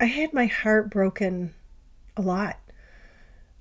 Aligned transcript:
I 0.00 0.04
had 0.04 0.32
my 0.32 0.46
heart 0.46 0.90
broken 0.90 1.54
a 2.16 2.22
lot. 2.22 2.58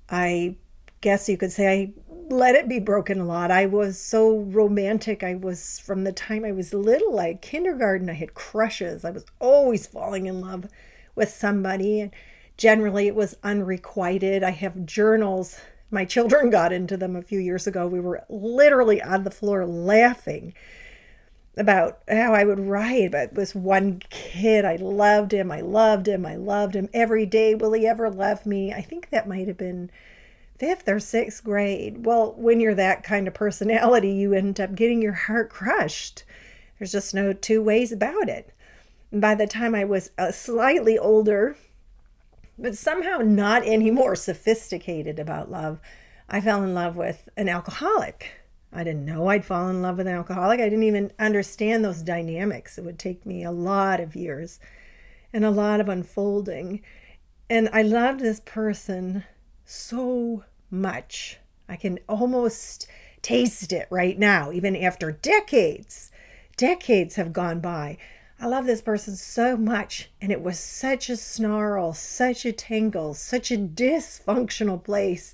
I 0.09 0.55
guess 1.01 1.27
you 1.27 1.37
could 1.37 1.51
say 1.51 1.67
I 1.67 1.93
let 2.29 2.55
it 2.55 2.69
be 2.69 2.79
broken 2.79 3.19
a 3.19 3.25
lot. 3.25 3.49
I 3.49 3.65
was 3.65 3.99
so 3.99 4.39
romantic. 4.39 5.23
I 5.23 5.33
was 5.33 5.79
from 5.79 6.03
the 6.03 6.11
time 6.11 6.45
I 6.45 6.51
was 6.51 6.73
little, 6.73 7.13
like 7.13 7.41
kindergarten, 7.41 8.09
I 8.09 8.13
had 8.13 8.35
crushes. 8.35 9.03
I 9.03 9.09
was 9.09 9.25
always 9.39 9.87
falling 9.87 10.27
in 10.27 10.39
love 10.41 10.67
with 11.15 11.29
somebody. 11.29 12.01
And 12.01 12.11
generally, 12.55 13.07
it 13.07 13.15
was 13.15 13.37
unrequited. 13.43 14.43
I 14.43 14.51
have 14.51 14.85
journals. 14.85 15.59
My 15.89 16.05
children 16.05 16.49
got 16.51 16.71
into 16.71 16.97
them 16.97 17.15
a 17.15 17.21
few 17.23 17.39
years 17.39 17.65
ago. 17.65 17.87
We 17.87 17.99
were 17.99 18.23
literally 18.29 19.01
on 19.01 19.23
the 19.23 19.31
floor 19.31 19.65
laughing 19.65 20.53
about 21.57 21.99
how 22.07 22.33
I 22.33 22.43
would 22.43 22.59
write 22.59 23.07
about 23.07 23.33
this 23.33 23.55
one 23.55 24.01
kid. 24.09 24.63
I 24.63 24.75
loved 24.75 25.33
him. 25.33 25.51
I 25.51 25.61
loved 25.61 26.07
him. 26.07 26.25
I 26.25 26.35
loved 26.35 26.75
him 26.75 26.89
every 26.93 27.25
day. 27.25 27.55
Will 27.55 27.73
he 27.73 27.87
ever 27.87 28.09
love 28.09 28.45
me? 28.45 28.71
I 28.71 28.81
think 28.81 29.09
that 29.09 29.27
might 29.27 29.47
have 29.47 29.57
been 29.57 29.89
fifth 30.57 30.87
or 30.87 30.99
sixth 30.99 31.43
grade. 31.43 32.05
Well, 32.05 32.33
when 32.37 32.59
you're 32.59 32.75
that 32.75 33.03
kind 33.03 33.27
of 33.27 33.33
personality, 33.33 34.11
you 34.11 34.33
end 34.33 34.59
up 34.59 34.75
getting 34.75 35.01
your 35.01 35.13
heart 35.13 35.49
crushed. 35.49 36.23
There's 36.77 36.91
just 36.91 37.13
no 37.13 37.33
two 37.33 37.61
ways 37.61 37.91
about 37.91 38.29
it. 38.29 38.53
by 39.11 39.35
the 39.35 39.47
time 39.47 39.73
I 39.73 39.85
was 39.85 40.11
a 40.17 40.33
slightly 40.33 40.97
older, 40.97 41.57
but 42.57 42.77
somehow 42.77 43.19
not 43.19 43.65
any 43.65 43.89
more 43.89 44.15
sophisticated 44.15 45.17
about 45.19 45.49
love, 45.49 45.79
I 46.29 46.41
fell 46.41 46.61
in 46.63 46.73
love 46.73 46.95
with 46.95 47.29
an 47.37 47.47
alcoholic. 47.49 48.31
I 48.71 48.83
didn't 48.83 49.05
know 49.05 49.27
I'd 49.27 49.45
fall 49.45 49.69
in 49.69 49.81
love 49.81 49.97
with 49.97 50.07
an 50.07 50.13
alcoholic. 50.13 50.59
I 50.59 50.69
didn't 50.69 50.83
even 50.83 51.11
understand 51.17 51.83
those 51.83 52.01
dynamics. 52.01 52.77
It 52.77 52.83
would 52.83 52.99
take 52.99 53.25
me 53.25 53.43
a 53.43 53.51
lot 53.51 53.99
of 53.99 54.15
years 54.15 54.59
and 55.33 55.45
a 55.45 55.51
lot 55.51 55.79
of 55.79 55.89
unfolding. 55.89 56.81
And 57.49 57.69
I 57.71 57.81
loved 57.81 58.19
this 58.19 58.41
person 58.41 59.23
so 59.65 60.43
much. 60.69 61.39
I 61.69 61.75
can 61.75 61.99
almost 62.09 62.87
taste 63.21 63.71
it 63.71 63.87
right 63.89 64.17
now, 64.17 64.51
even 64.51 64.75
after 64.75 65.11
decades. 65.11 66.11
Decades 66.57 67.15
have 67.15 67.33
gone 67.33 67.59
by. 67.59 67.97
I 68.39 68.47
love 68.47 68.65
this 68.65 68.81
person 68.81 69.15
so 69.15 69.57
much, 69.57 70.11
and 70.21 70.31
it 70.31 70.41
was 70.41 70.59
such 70.59 71.09
a 71.09 71.17
snarl, 71.17 71.93
such 71.93 72.45
a 72.45 72.51
tangle, 72.51 73.13
such 73.15 73.51
a 73.51 73.57
dysfunctional 73.57 74.83
place. 74.83 75.33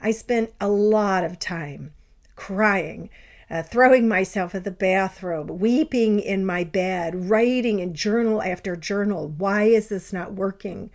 I 0.00 0.12
spent 0.12 0.54
a 0.60 0.68
lot 0.68 1.24
of 1.24 1.38
time 1.38 1.92
crying, 2.36 3.10
uh, 3.50 3.62
throwing 3.62 4.08
myself 4.08 4.54
at 4.54 4.64
the 4.64 4.70
bathrobe, 4.70 5.50
weeping 5.50 6.18
in 6.20 6.44
my 6.44 6.64
bed, 6.64 7.28
writing 7.30 7.78
in 7.78 7.94
journal 7.94 8.42
after 8.42 8.76
journal. 8.76 9.28
Why 9.28 9.64
is 9.64 9.88
this 9.88 10.12
not 10.12 10.32
working? 10.32 10.90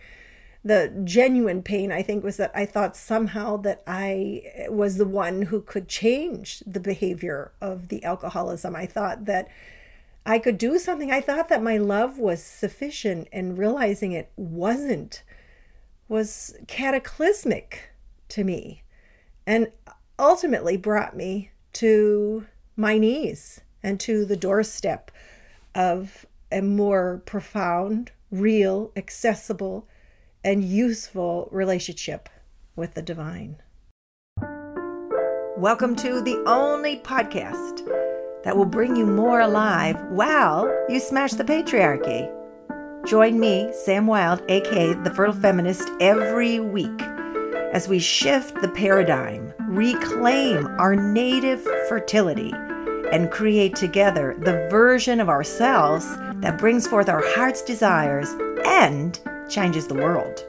the 0.64 0.92
genuine 1.04 1.62
pain 1.62 1.90
i 1.90 2.02
think 2.02 2.22
was 2.22 2.36
that 2.36 2.50
i 2.54 2.66
thought 2.66 2.96
somehow 2.96 3.56
that 3.56 3.82
i 3.86 4.42
was 4.68 4.96
the 4.96 5.06
one 5.06 5.42
who 5.42 5.60
could 5.60 5.88
change 5.88 6.62
the 6.66 6.80
behavior 6.80 7.52
of 7.60 7.88
the 7.88 8.02
alcoholism 8.04 8.76
i 8.76 8.84
thought 8.84 9.24
that 9.24 9.48
i 10.26 10.38
could 10.38 10.58
do 10.58 10.78
something 10.78 11.10
i 11.10 11.20
thought 11.20 11.48
that 11.48 11.62
my 11.62 11.78
love 11.78 12.18
was 12.18 12.42
sufficient 12.42 13.26
and 13.32 13.56
realizing 13.56 14.12
it 14.12 14.30
wasn't 14.36 15.22
was 16.08 16.54
cataclysmic 16.66 17.90
to 18.28 18.44
me 18.44 18.82
and 19.46 19.68
ultimately 20.20 20.76
brought 20.76 21.16
me 21.16 21.50
to 21.72 22.46
my 22.76 22.98
knees 22.98 23.62
and 23.82 23.98
to 23.98 24.26
the 24.26 24.36
doorstep 24.36 25.10
of 25.74 26.26
a 26.52 26.60
more 26.60 27.22
profound 27.24 28.12
real 28.30 28.92
accessible 28.96 29.88
and 30.44 30.62
useful 30.62 31.48
relationship 31.50 32.28
with 32.76 32.92
the 32.92 33.00
divine. 33.00 33.56
Welcome 35.56 35.96
to 35.96 36.20
the 36.20 36.42
only 36.46 36.98
podcast 36.98 37.86
that 38.44 38.54
will 38.54 38.66
bring 38.66 38.96
you 38.96 39.06
more 39.06 39.40
alive 39.40 39.98
while 40.10 40.70
you 40.90 41.00
smash 41.00 41.32
the 41.32 41.44
patriarchy. 41.44 42.30
Join 43.06 43.40
me, 43.40 43.70
Sam 43.72 44.06
Wilde, 44.06 44.42
aka 44.50 44.92
The 44.92 45.14
Fertile 45.14 45.34
Feminist, 45.34 45.88
every 45.98 46.60
week 46.60 47.00
as 47.72 47.88
we 47.88 48.00
shift 48.00 48.60
the 48.60 48.68
paradigm, 48.68 49.52
reclaim 49.60 50.66
our 50.80 50.96
native 50.96 51.62
fertility, 51.88 52.52
and 53.12 53.30
create 53.30 53.76
together 53.76 54.36
the 54.40 54.68
version 54.68 55.20
of 55.20 55.28
ourselves 55.28 56.04
that 56.40 56.58
brings 56.58 56.88
forth 56.88 57.08
our 57.08 57.22
heart's 57.34 57.62
desires 57.62 58.28
and 58.64 59.20
changes 59.48 59.86
the 59.86 59.94
world. 59.94 60.44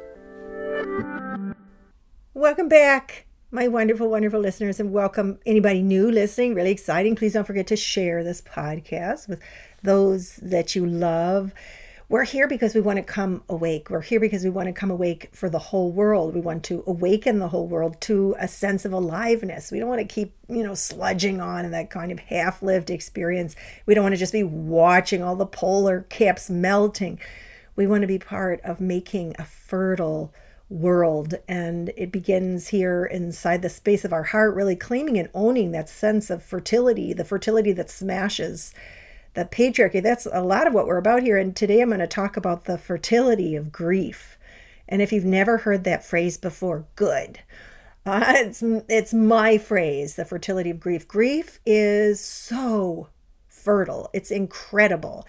Welcome 2.34 2.68
back, 2.68 3.28
my 3.52 3.68
wonderful, 3.68 4.10
wonderful 4.10 4.40
listeners, 4.40 4.80
and 4.80 4.92
welcome 4.92 5.38
anybody 5.46 5.84
new 5.84 6.10
listening. 6.12 6.56
Really 6.56 6.72
exciting. 6.72 7.16
Please 7.16 7.34
don't 7.34 7.46
forget 7.46 7.68
to 7.68 7.76
share 7.76 8.24
this 8.24 8.42
podcast 8.42 9.28
with 9.28 9.40
those 9.84 10.38
that 10.38 10.76
you 10.76 10.88
love. 10.88 11.54
We're 12.12 12.26
here 12.26 12.46
because 12.46 12.76
we 12.76 12.82
want 12.82 12.98
to 12.98 13.04
come 13.04 13.42
awake. 13.48 13.90
We're 13.90 14.02
here 14.02 14.20
because 14.20 14.44
we 14.44 14.50
want 14.50 14.68
to 14.68 14.74
come 14.74 14.92
awake 14.92 15.30
for 15.32 15.50
the 15.50 15.60
whole 15.60 15.94
world. 15.94 16.36
We 16.36 16.42
want 16.42 16.62
to 16.66 16.84
awaken 16.86 17.40
the 17.40 17.48
whole 17.48 17.70
world 17.70 18.02
to 18.02 18.36
a 18.38 18.50
sense 18.50 18.84
of 18.84 18.92
aliveness. 18.92 19.72
We 19.72 19.80
don't 19.80 19.88
want 19.88 20.02
to 20.02 20.14
keep, 20.14 20.34
you 20.50 20.62
know, 20.62 20.74
sludging 20.74 21.42
on 21.42 21.64
in 21.64 21.72
that 21.72 21.90
kind 21.90 22.12
of 22.12 22.20
half 22.20 22.62
lived 22.62 22.90
experience. 22.90 23.56
We 23.86 23.94
don't 23.94 24.04
want 24.04 24.12
to 24.12 24.20
just 24.20 24.34
be 24.34 24.44
watching 24.44 25.24
all 25.24 25.38
the 25.38 25.46
polar 25.46 26.02
caps 26.10 26.50
melting. 26.50 27.18
We 27.78 27.88
want 27.88 28.02
to 28.02 28.08
be 28.08 28.20
part 28.20 28.60
of 28.66 28.82
making 28.82 29.38
a 29.40 29.46
fertile 29.46 30.34
world. 30.68 31.36
And 31.48 31.94
it 31.96 32.12
begins 32.12 32.68
here 32.68 33.06
inside 33.06 33.62
the 33.62 33.70
space 33.70 34.04
of 34.04 34.12
our 34.12 34.24
heart, 34.24 34.54
really 34.54 34.76
claiming 34.76 35.18
and 35.18 35.30
owning 35.34 35.72
that 35.72 35.88
sense 35.88 36.30
of 36.30 36.44
fertility, 36.44 37.14
the 37.14 37.24
fertility 37.24 37.72
that 37.72 37.90
smashes 37.90 38.74
the 39.34 39.46
patriarchy. 39.46 40.02
That's 40.02 40.28
a 40.32 40.42
lot 40.42 40.68
of 40.68 40.74
what 40.74 40.88
we're 40.88 40.98
about 40.98 41.24
here. 41.24 41.38
And 41.38 41.56
today 41.56 41.82
I'm 41.82 41.90
going 41.90 42.00
to 42.00 42.08
talk 42.08 42.36
about 42.36 42.66
the 42.66 42.78
fertility 42.78 43.56
of 43.56 43.72
grief. 43.72 44.38
And 44.88 45.02
if 45.02 45.14
you've 45.14 45.26
never 45.26 45.60
heard 45.60 45.84
that 45.86 46.06
phrase 46.06 46.38
before, 46.38 46.86
good. 46.96 47.40
Uh, 48.06 48.24
it's 48.36 48.64
it's 48.90 49.14
my 49.14 49.58
phrase, 49.58 50.16
the 50.16 50.26
fertility 50.26 50.70
of 50.70 50.80
grief. 50.80 51.08
Grief 51.08 51.60
is 51.66 52.20
so 52.20 53.10
fertile. 53.48 54.10
It's 54.14 54.32
incredible. 54.32 55.26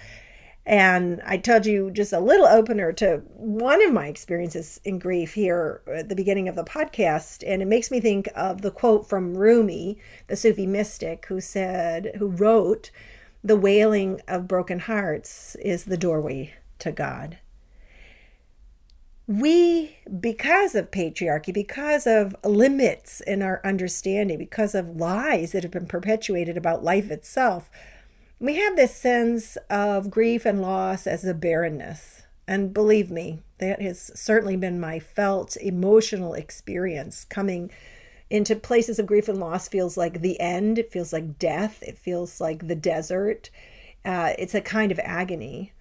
And 0.65 1.21
I 1.27 1.39
told 1.39 1.67
you 1.67 1.91
just 1.91 2.13
a 2.13 2.21
little 2.21 2.47
opener 2.47 2.93
to 2.93 3.23
one 3.35 3.85
of 3.85 3.93
my 3.93 4.07
experiences 4.07 4.81
in 4.85 5.01
grief 5.01 5.35
here 5.35 5.83
at 5.93 6.09
the 6.09 6.15
beginning 6.15 6.49
of 6.49 6.55
the 6.55 6.63
podcast. 6.63 7.43
And 7.45 7.63
it 7.63 7.67
makes 7.67 7.91
me 7.91 7.99
think 7.99 8.29
of 8.37 8.63
the 8.63 8.71
quote 8.71 9.09
from 9.09 9.37
Rumi, 9.37 9.99
the 10.29 10.37
Sufi 10.37 10.67
mystic, 10.67 11.27
who 11.27 11.41
said, 11.41 12.13
who 12.17 12.29
wrote, 12.29 12.93
The 13.45 13.57
wailing 13.57 14.21
of 14.29 14.47
broken 14.47 14.81
hearts 14.81 15.57
is 15.57 15.85
the 15.85 15.97
doorway 15.97 16.55
to 16.79 16.93
God. 16.93 17.39
We, 19.27 19.97
because 20.21 20.75
of 20.75 20.91
patriarchy, 20.91 21.53
because 21.53 22.07
of 22.07 22.37
limits 22.45 23.21
in 23.21 23.43
our 23.43 23.61
understanding, 23.65 24.39
because 24.39 24.75
of 24.75 24.97
lies 24.97 25.53
that 25.53 25.63
have 25.63 25.73
been 25.73 25.87
perpetuated 25.87 26.57
about 26.57 26.85
life 26.85 27.11
itself, 27.11 27.71
we 28.39 28.57
have 28.57 28.77
this 28.77 28.95
sense 28.95 29.57
of 29.71 30.11
grief 30.11 30.45
and 30.45 30.61
loss 30.61 31.07
as 31.07 31.25
a 31.25 31.35
barrenness. 31.35 32.23
And 32.47 32.75
believe 32.75 33.11
me, 33.11 33.43
that 33.59 33.81
has 33.81 34.11
certainly 34.19 34.57
been 34.57 34.81
my 34.81 34.99
felt 34.99 35.57
emotional 35.57 36.35
experience 36.35 37.25
coming 37.25 37.71
into 38.33 38.57
places 38.57 38.99
of 38.99 39.05
grief 39.05 39.29
and 39.29 39.39
loss 39.39 39.69
feels 39.69 39.99
like 39.99 40.23
the 40.23 40.41
end. 40.41 40.79
It 40.79 40.91
feels 40.91 41.13
like 41.13 41.39
death. 41.39 41.83
It 41.83 41.99
feels 41.99 42.41
like 42.41 42.67
the 42.67 42.75
desert. 42.75 43.51
Uh, 44.07 44.33
it's 44.39 44.55
a 44.55 44.63
kind 44.63 44.91
of 44.91 44.99
agony. 45.05 45.73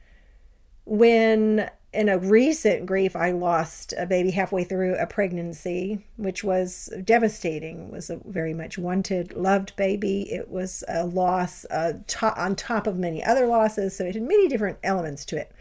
When 0.83 1.71
in 1.93 2.09
a 2.09 2.17
recent 2.17 2.85
grief, 2.85 3.15
I 3.15 3.31
lost 3.31 3.93
a 3.97 4.05
baby 4.05 4.31
halfway 4.31 4.65
through 4.65 4.95
a 4.95 5.07
pregnancy, 5.07 6.05
which 6.17 6.43
was 6.43 6.89
devastating. 7.05 7.85
It 7.85 7.91
was 7.93 8.09
a 8.09 8.19
very 8.25 8.53
much 8.53 8.77
wanted, 8.77 9.31
loved 9.31 9.73
baby. 9.77 10.29
It 10.29 10.49
was 10.49 10.83
a 10.89 11.05
loss 11.05 11.65
uh, 11.71 11.93
to- 12.05 12.37
on 12.37 12.57
top 12.57 12.85
of 12.85 12.97
many 12.97 13.23
other 13.23 13.47
losses, 13.47 13.95
so 13.95 14.03
it 14.03 14.15
had 14.15 14.23
many 14.23 14.49
different 14.49 14.77
elements 14.83 15.23
to 15.27 15.37
it 15.37 15.53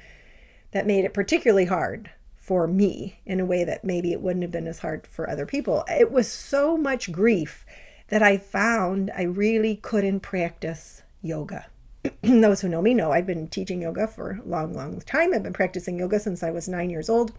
that 0.72 0.88
made 0.88 1.04
it 1.04 1.14
particularly 1.14 1.66
hard 1.66 2.10
for 2.50 2.66
me 2.66 3.20
in 3.24 3.38
a 3.38 3.44
way 3.44 3.62
that 3.62 3.84
maybe 3.84 4.10
it 4.10 4.20
wouldn't 4.20 4.42
have 4.42 4.50
been 4.50 4.66
as 4.66 4.80
hard 4.80 5.06
for 5.06 5.30
other 5.30 5.46
people. 5.46 5.84
It 5.88 6.10
was 6.10 6.26
so 6.26 6.76
much 6.76 7.12
grief 7.12 7.64
that 8.08 8.24
I 8.24 8.38
found 8.38 9.08
I 9.16 9.22
really 9.22 9.76
couldn't 9.76 10.18
practice 10.18 11.02
yoga. 11.22 11.66
those 12.22 12.60
who 12.60 12.68
know 12.68 12.82
me 12.82 12.92
know 12.92 13.12
I've 13.12 13.24
been 13.24 13.46
teaching 13.46 13.82
yoga 13.82 14.08
for 14.08 14.40
a 14.44 14.48
long, 14.48 14.74
long 14.74 15.00
time. 15.02 15.32
I've 15.32 15.44
been 15.44 15.52
practicing 15.52 15.96
yoga 15.96 16.18
since 16.18 16.42
I 16.42 16.50
was 16.50 16.66
nine 16.66 16.90
years 16.90 17.08
old. 17.08 17.30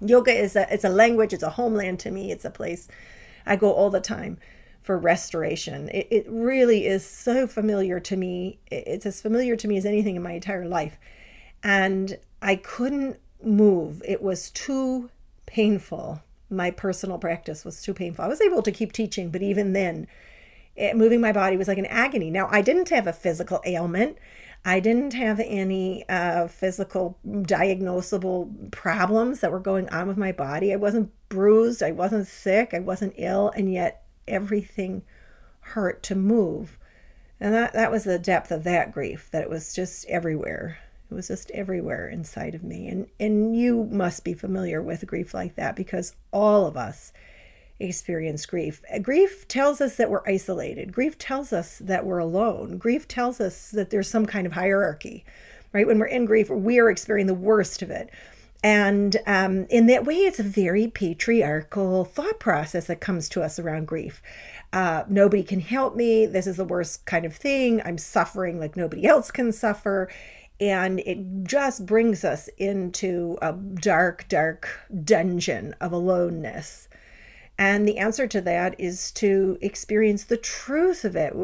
Yoga 0.00 0.30
is 0.30 0.54
a 0.54 0.72
it's 0.72 0.84
a 0.84 0.88
language, 0.88 1.32
it's 1.32 1.42
a 1.42 1.50
homeland 1.50 1.98
to 1.98 2.12
me, 2.12 2.30
it's 2.30 2.44
a 2.44 2.50
place 2.50 2.86
I 3.44 3.56
go 3.56 3.72
all 3.72 3.90
the 3.90 4.00
time 4.00 4.38
for 4.80 4.96
restoration. 4.96 5.88
It, 5.88 6.06
it 6.08 6.26
really 6.28 6.86
is 6.86 7.04
so 7.04 7.48
familiar 7.48 7.98
to 7.98 8.16
me. 8.16 8.60
It's 8.70 9.06
as 9.06 9.20
familiar 9.20 9.56
to 9.56 9.66
me 9.66 9.76
as 9.76 9.84
anything 9.84 10.14
in 10.14 10.22
my 10.22 10.34
entire 10.34 10.68
life. 10.68 11.00
And 11.64 12.16
I 12.40 12.54
couldn't 12.54 13.18
move. 13.44 14.02
It 14.06 14.22
was 14.22 14.50
too 14.50 15.10
painful. 15.46 16.22
My 16.48 16.70
personal 16.70 17.18
practice 17.18 17.64
was 17.64 17.82
too 17.82 17.94
painful. 17.94 18.24
I 18.24 18.28
was 18.28 18.40
able 18.40 18.62
to 18.62 18.72
keep 18.72 18.92
teaching, 18.92 19.30
but 19.30 19.42
even 19.42 19.72
then, 19.72 20.06
it, 20.76 20.96
moving 20.96 21.20
my 21.20 21.32
body 21.32 21.56
was 21.56 21.68
like 21.68 21.78
an 21.78 21.86
agony. 21.86 22.30
Now, 22.30 22.48
I 22.50 22.62
didn't 22.62 22.88
have 22.90 23.06
a 23.06 23.12
physical 23.12 23.60
ailment. 23.64 24.16
I 24.64 24.80
didn't 24.80 25.14
have 25.14 25.40
any 25.40 26.06
uh, 26.08 26.46
physical 26.46 27.18
diagnosable 27.26 28.70
problems 28.70 29.40
that 29.40 29.52
were 29.52 29.60
going 29.60 29.88
on 29.88 30.06
with 30.06 30.16
my 30.16 30.32
body. 30.32 30.72
I 30.72 30.76
wasn't 30.76 31.12
bruised. 31.28 31.82
I 31.82 31.92
wasn't 31.92 32.26
sick. 32.26 32.74
I 32.74 32.78
wasn't 32.78 33.14
ill. 33.16 33.50
And 33.56 33.72
yet 33.72 34.04
everything 34.28 35.02
hurt 35.60 36.02
to 36.04 36.14
move. 36.14 36.78
And 37.40 37.54
that, 37.54 37.72
that 37.72 37.90
was 37.90 38.04
the 38.04 38.18
depth 38.18 38.50
of 38.50 38.64
that 38.64 38.92
grief, 38.92 39.28
that 39.32 39.42
it 39.42 39.50
was 39.50 39.74
just 39.74 40.04
everywhere. 40.06 40.78
It 41.10 41.14
was 41.14 41.28
just 41.28 41.50
everywhere 41.50 42.08
inside 42.08 42.54
of 42.54 42.62
me. 42.62 42.86
And, 42.88 43.06
and 43.18 43.56
you 43.56 43.84
must 43.90 44.24
be 44.24 44.32
familiar 44.32 44.80
with 44.80 45.06
grief 45.06 45.34
like 45.34 45.56
that 45.56 45.74
because 45.74 46.14
all 46.32 46.66
of 46.66 46.76
us 46.76 47.12
experience 47.80 48.46
grief. 48.46 48.82
Grief 49.02 49.48
tells 49.48 49.80
us 49.80 49.96
that 49.96 50.10
we're 50.10 50.26
isolated. 50.26 50.92
Grief 50.92 51.18
tells 51.18 51.52
us 51.52 51.78
that 51.78 52.04
we're 52.04 52.18
alone. 52.18 52.78
Grief 52.78 53.08
tells 53.08 53.40
us 53.40 53.70
that 53.70 53.90
there's 53.90 54.08
some 54.08 54.26
kind 54.26 54.46
of 54.46 54.52
hierarchy, 54.52 55.24
right? 55.72 55.86
When 55.86 55.98
we're 55.98 56.06
in 56.06 56.26
grief, 56.26 56.50
we 56.50 56.78
are 56.78 56.90
experiencing 56.90 57.34
the 57.34 57.40
worst 57.40 57.82
of 57.82 57.90
it. 57.90 58.10
And 58.62 59.16
um, 59.26 59.66
in 59.70 59.86
that 59.86 60.04
way, 60.04 60.16
it's 60.16 60.38
a 60.38 60.44
very 60.44 60.86
patriarchal 60.86 62.04
thought 62.04 62.38
process 62.38 62.86
that 62.88 63.00
comes 63.00 63.28
to 63.30 63.42
us 63.42 63.58
around 63.58 63.86
grief. 63.86 64.22
Uh, 64.72 65.04
nobody 65.08 65.42
can 65.42 65.60
help 65.60 65.96
me. 65.96 66.26
This 66.26 66.46
is 66.46 66.58
the 66.58 66.64
worst 66.64 67.06
kind 67.06 67.24
of 67.24 67.34
thing. 67.34 67.80
I'm 67.84 67.96
suffering 67.96 68.60
like 68.60 68.76
nobody 68.76 69.06
else 69.06 69.30
can 69.30 69.50
suffer. 69.52 70.10
And 70.60 71.00
it 71.00 71.44
just 71.44 71.86
brings 71.86 72.22
us 72.22 72.48
into 72.58 73.38
a 73.40 73.52
dark, 73.52 74.26
dark 74.28 74.68
dungeon 75.04 75.74
of 75.80 75.92
aloneness. 75.92 76.88
And 77.58 77.88
the 77.88 77.98
answer 77.98 78.26
to 78.26 78.40
that 78.42 78.78
is 78.78 79.10
to 79.12 79.58
experience 79.60 80.24
the 80.24 80.36
truth 80.36 81.04
of 81.04 81.16
it, 81.16 81.34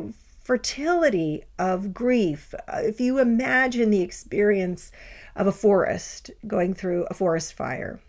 fertility 0.42 1.44
of 1.58 1.92
grief. 1.92 2.54
Uh, 2.68 2.80
if 2.84 3.00
you 3.00 3.18
imagine 3.18 3.90
the 3.90 4.02
experience 4.02 4.92
of 5.34 5.46
a 5.46 5.52
forest 5.52 6.30
going 6.46 6.74
through 6.74 7.06
a 7.10 7.14
forest 7.14 7.52
fire, 7.52 8.00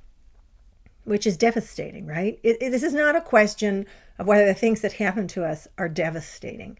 which 1.03 1.25
is 1.25 1.37
devastating, 1.37 2.05
right? 2.05 2.39
It, 2.43 2.57
it, 2.61 2.69
this 2.69 2.83
is 2.83 2.93
not 2.93 3.15
a 3.15 3.21
question 3.21 3.85
of 4.19 4.27
whether 4.27 4.45
the 4.45 4.53
things 4.53 4.81
that 4.81 4.93
happen 4.93 5.27
to 5.29 5.45
us 5.45 5.67
are 5.77 5.89
devastating 5.89 6.77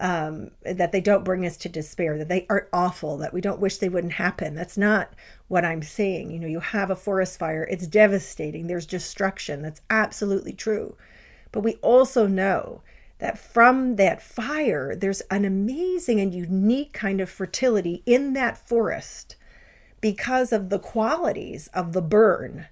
um, 0.00 0.50
that 0.62 0.92
they 0.92 1.00
don't 1.00 1.24
bring 1.24 1.46
us 1.46 1.56
to 1.58 1.68
despair, 1.68 2.18
that 2.18 2.28
they 2.28 2.46
aren't 2.50 2.68
awful, 2.72 3.16
that 3.18 3.32
we 3.32 3.40
don't 3.40 3.60
wish 3.60 3.78
they 3.78 3.88
wouldn't 3.88 4.14
happen. 4.14 4.54
That's 4.54 4.76
not 4.76 5.14
what 5.48 5.64
I'm 5.64 5.82
saying. 5.82 6.30
You 6.30 6.40
know, 6.40 6.48
you 6.48 6.60
have 6.60 6.90
a 6.90 6.96
forest 6.96 7.38
fire, 7.38 7.66
it's 7.70 7.86
devastating, 7.86 8.66
there's 8.66 8.86
destruction. 8.86 9.62
That's 9.62 9.82
absolutely 9.90 10.52
true. 10.52 10.96
But 11.52 11.60
we 11.60 11.74
also 11.74 12.26
know 12.26 12.82
that 13.18 13.38
from 13.38 13.96
that 13.96 14.20
fire, 14.20 14.96
there's 14.96 15.20
an 15.22 15.44
amazing 15.44 16.20
and 16.20 16.34
unique 16.34 16.92
kind 16.92 17.20
of 17.20 17.30
fertility 17.30 18.02
in 18.04 18.32
that 18.32 18.58
forest 18.58 19.36
because 20.00 20.52
of 20.52 20.68
the 20.68 20.80
qualities 20.80 21.68
of 21.72 21.92
the 21.92 22.02
burn 22.02 22.66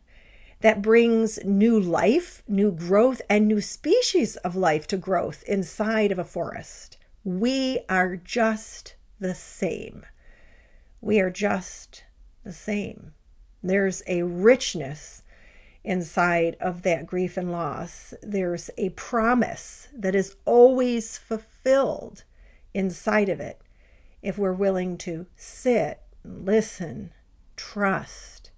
that 0.60 0.82
brings 0.82 1.42
new 1.44 1.78
life, 1.78 2.42
new 2.46 2.72
growth, 2.72 3.22
and 3.30 3.46
new 3.46 3.60
species 3.60 4.36
of 4.38 4.56
life 4.56 4.86
to 4.88 4.96
growth 4.96 5.42
inside 5.46 6.12
of 6.12 6.18
a 6.18 6.24
forest. 6.24 6.98
We 7.24 7.80
are 7.88 8.16
just 8.16 8.96
the 9.20 9.34
same. 9.34 10.04
We 11.00 11.20
are 11.20 11.30
just 11.30 12.02
the 12.44 12.52
same. 12.52 13.12
There's 13.62 14.02
a 14.08 14.22
richness 14.22 15.22
inside 15.84 16.56
of 16.60 16.82
that 16.82 17.06
grief 17.06 17.36
and 17.36 17.52
loss. 17.52 18.12
There's 18.22 18.70
a 18.76 18.90
promise 18.90 19.88
that 19.92 20.16
is 20.16 20.36
always 20.44 21.16
fulfilled 21.16 22.24
inside 22.74 23.28
of 23.28 23.40
it 23.40 23.60
if 24.20 24.36
we're 24.36 24.52
willing 24.52 24.96
to 24.98 25.26
sit, 25.36 26.00
listen, 26.24 27.12
trust, 27.56 28.50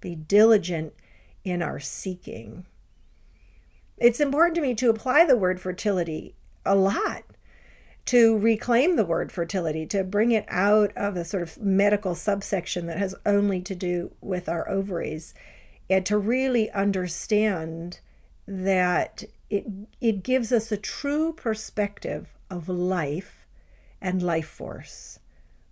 be 0.00 0.14
diligent 0.14 0.92
in 1.44 1.60
our 1.60 1.80
seeking. 1.80 2.66
It's 3.98 4.20
important 4.20 4.54
to 4.56 4.62
me 4.62 4.74
to 4.74 4.90
apply 4.90 5.24
the 5.24 5.36
word 5.36 5.60
fertility 5.60 6.36
a 6.64 6.74
lot 6.74 7.24
to 8.06 8.36
reclaim 8.38 8.96
the 8.96 9.04
word 9.04 9.30
fertility, 9.30 9.86
to 9.86 10.02
bring 10.02 10.32
it 10.32 10.44
out 10.48 10.92
of 10.96 11.16
a 11.16 11.24
sort 11.24 11.42
of 11.42 11.58
medical 11.58 12.14
subsection 12.14 12.86
that 12.86 12.98
has 12.98 13.14
only 13.24 13.60
to 13.60 13.74
do 13.74 14.12
with 14.20 14.48
our 14.48 14.68
ovaries, 14.68 15.34
and 15.88 16.04
to 16.06 16.18
really 16.18 16.70
understand 16.70 18.00
that 18.46 19.24
it, 19.50 19.66
it 20.00 20.22
gives 20.22 20.52
us 20.52 20.72
a 20.72 20.76
true 20.76 21.32
perspective 21.32 22.34
of 22.50 22.68
life 22.68 23.46
and 24.00 24.22
life 24.22 24.48
force. 24.48 25.18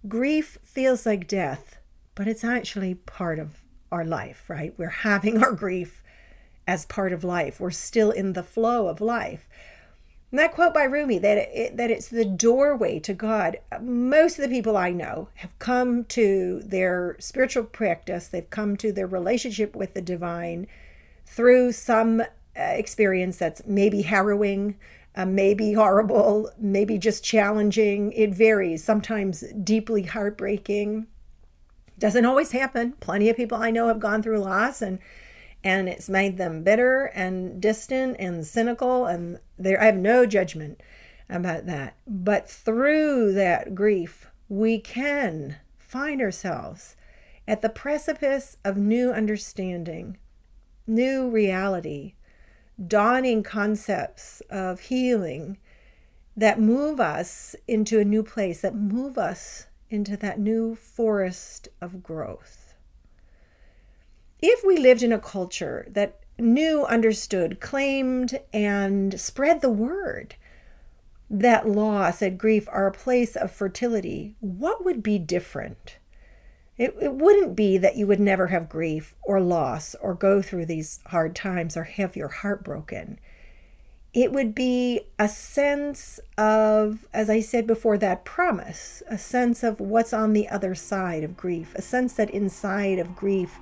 Grief 0.07 0.59
feels 0.63 1.05
like 1.05 1.27
death, 1.27 1.79
but 2.15 2.29
it's 2.29 2.45
actually 2.45 2.95
part 2.95 3.39
of 3.39 3.63
our 3.91 4.05
life, 4.05 4.49
right? 4.49 4.73
We're 4.77 4.89
having 5.05 5.43
our 5.43 5.53
grief 5.53 6.03
as 6.67 6.87
part 6.87 7.13
of 7.13 7.25
life. 7.25 7.59
We're 7.59 7.71
still 7.71 8.11
in 8.11 8.35
the 8.35 8.43
flow 8.43 8.87
of 8.87 9.01
life. 9.01 9.49
And 10.31 10.39
that 10.39 10.53
quote 10.53 10.73
by 10.73 10.85
Rumi 10.85 11.19
that 11.19 11.39
it, 11.39 11.77
that 11.77 11.91
it's 11.91 12.09
the 12.09 12.25
doorway 12.25 13.01
to 13.01 13.15
God. 13.15 13.59
Most 13.81 14.39
of 14.39 14.45
the 14.45 14.55
people 14.55 14.77
I 14.77 14.93
know 14.93 15.29
have 15.37 15.59
come 15.59 16.05
to 16.05 16.61
their 16.65 17.17
spiritual 17.19 17.65
practice. 17.65 18.29
They've 18.29 18.49
come 18.49 18.77
to 18.77 18.93
their 18.93 19.09
relationship 19.09 19.75
with 19.75 19.95
the 19.95 20.03
divine 20.03 20.69
through 21.27 21.73
some 21.73 22.21
uh, 22.21 22.25
experience 22.55 23.39
that's 23.39 23.63
maybe 23.67 24.03
harrowing, 24.03 24.77
uh, 25.17 25.27
maybe 25.27 25.73
horrible, 25.73 26.51
maybe 26.59 26.97
just 26.97 27.25
challenging. 27.25 28.13
It 28.13 28.33
varies. 28.33 28.85
Sometimes 28.85 29.43
deeply 29.65 30.03
heartbreaking. 30.03 31.09
Doesn't 31.99 32.25
always 32.25 32.53
happen. 32.53 32.93
Plenty 33.01 33.29
of 33.29 33.37
people 33.37 33.59
I 33.59 33.71
know 33.71 33.89
have 33.89 34.01
gone 34.01 34.23
through 34.23 34.39
loss 34.39 34.81
and 34.81 35.01
and 35.63 35.89
it's 35.89 36.09
made 36.09 36.39
them 36.39 36.63
bitter 36.63 37.07
and 37.07 37.61
distant 37.61 38.17
and 38.19 38.47
cynical 38.47 39.07
and 39.07 39.39
there 39.59 39.81
I 39.81 39.87
have 39.87 39.97
no 39.97 40.27
judgment 40.27 40.81
about 41.29 41.67
that. 41.67 41.97
But 42.07 42.49
through 42.49 43.33
that 43.35 43.75
grief, 43.75 44.27
we 44.49 44.79
can 44.79 45.57
find 45.79 46.21
ourselves 46.21 46.97
at 47.47 47.63
the 47.63 47.69
precipice 47.69 48.57
of 48.65 48.77
new 48.77 49.11
understanding, 49.11 50.19
new 50.87 51.29
reality, 51.29 52.15
dawning 52.85 53.43
concepts 53.43 54.41
of 54.51 54.81
healing 54.81 55.59
that 56.37 56.61
move 56.61 57.01
us 57.01 57.55
into 57.69 58.01
a 58.01 58.05
new 58.05 58.23
place, 58.23 58.61
that 58.63 58.75
move 58.75 59.19
us 59.19 59.67
into 59.91 60.17
that 60.17 60.39
new 60.39 60.75
forest 60.75 61.69
of 61.81 62.03
growth 62.03 62.60
if 64.43 64.65
we 64.65 64.77
lived 64.77 65.03
in 65.03 65.13
a 65.13 65.19
culture 65.19 65.87
that 65.91 66.21
knew, 66.39 66.85
understood, 66.85 67.61
claimed, 67.61 68.41
and 68.53 69.21
spread 69.21 69.61
the 69.61 69.71
word 69.71 70.37
that 71.31 71.69
loss 71.69 72.21
and 72.21 72.39
grief 72.39 72.69
are 72.71 72.89
a 72.89 72.93
place 72.93 73.37
of 73.37 73.53
fertility, 73.53 74.35
what 74.41 74.85
would 74.85 75.03
be 75.03 75.19
different? 75.19 75.99
It, 76.77 76.97
it 77.01 77.15
wouldn't 77.15 77.55
be 77.55 77.79
that 77.79 77.97
you 77.97 78.07
would 78.07 78.19
never 78.19 78.49
have 78.49 78.69
grief 78.69 79.15
or 79.23 79.41
loss 79.41 79.95
or 80.01 80.15
go 80.15 80.43
through 80.43 80.67
these 80.67 81.01
hard 81.07 81.37
times 81.37 81.77
or 81.77 81.85
have 81.85 82.17
your 82.17 82.29
heart 82.29 82.65
broken. 82.65 83.21
It 84.13 84.33
would 84.33 84.57
be 84.57 85.03
a 85.19 85.29
sense 85.29 86.19
of, 86.37 87.07
as 87.13 87.31
I 87.31 87.41
said 87.41 87.67
before, 87.67 87.97
that 87.99 88.25
promise, 88.25 89.05
a 89.09 89.19
sense 89.19 89.63
of 89.63 89.79
what's 89.79 90.13
on 90.13 90.33
the 90.33 90.49
other 90.49 90.75
side 90.75 91.23
of 91.23 91.37
grief, 91.37 91.75
a 91.77 91.83
sense 91.83 92.15
that 92.15 92.31
inside 92.31 92.99
of 92.99 93.15
grief, 93.15 93.59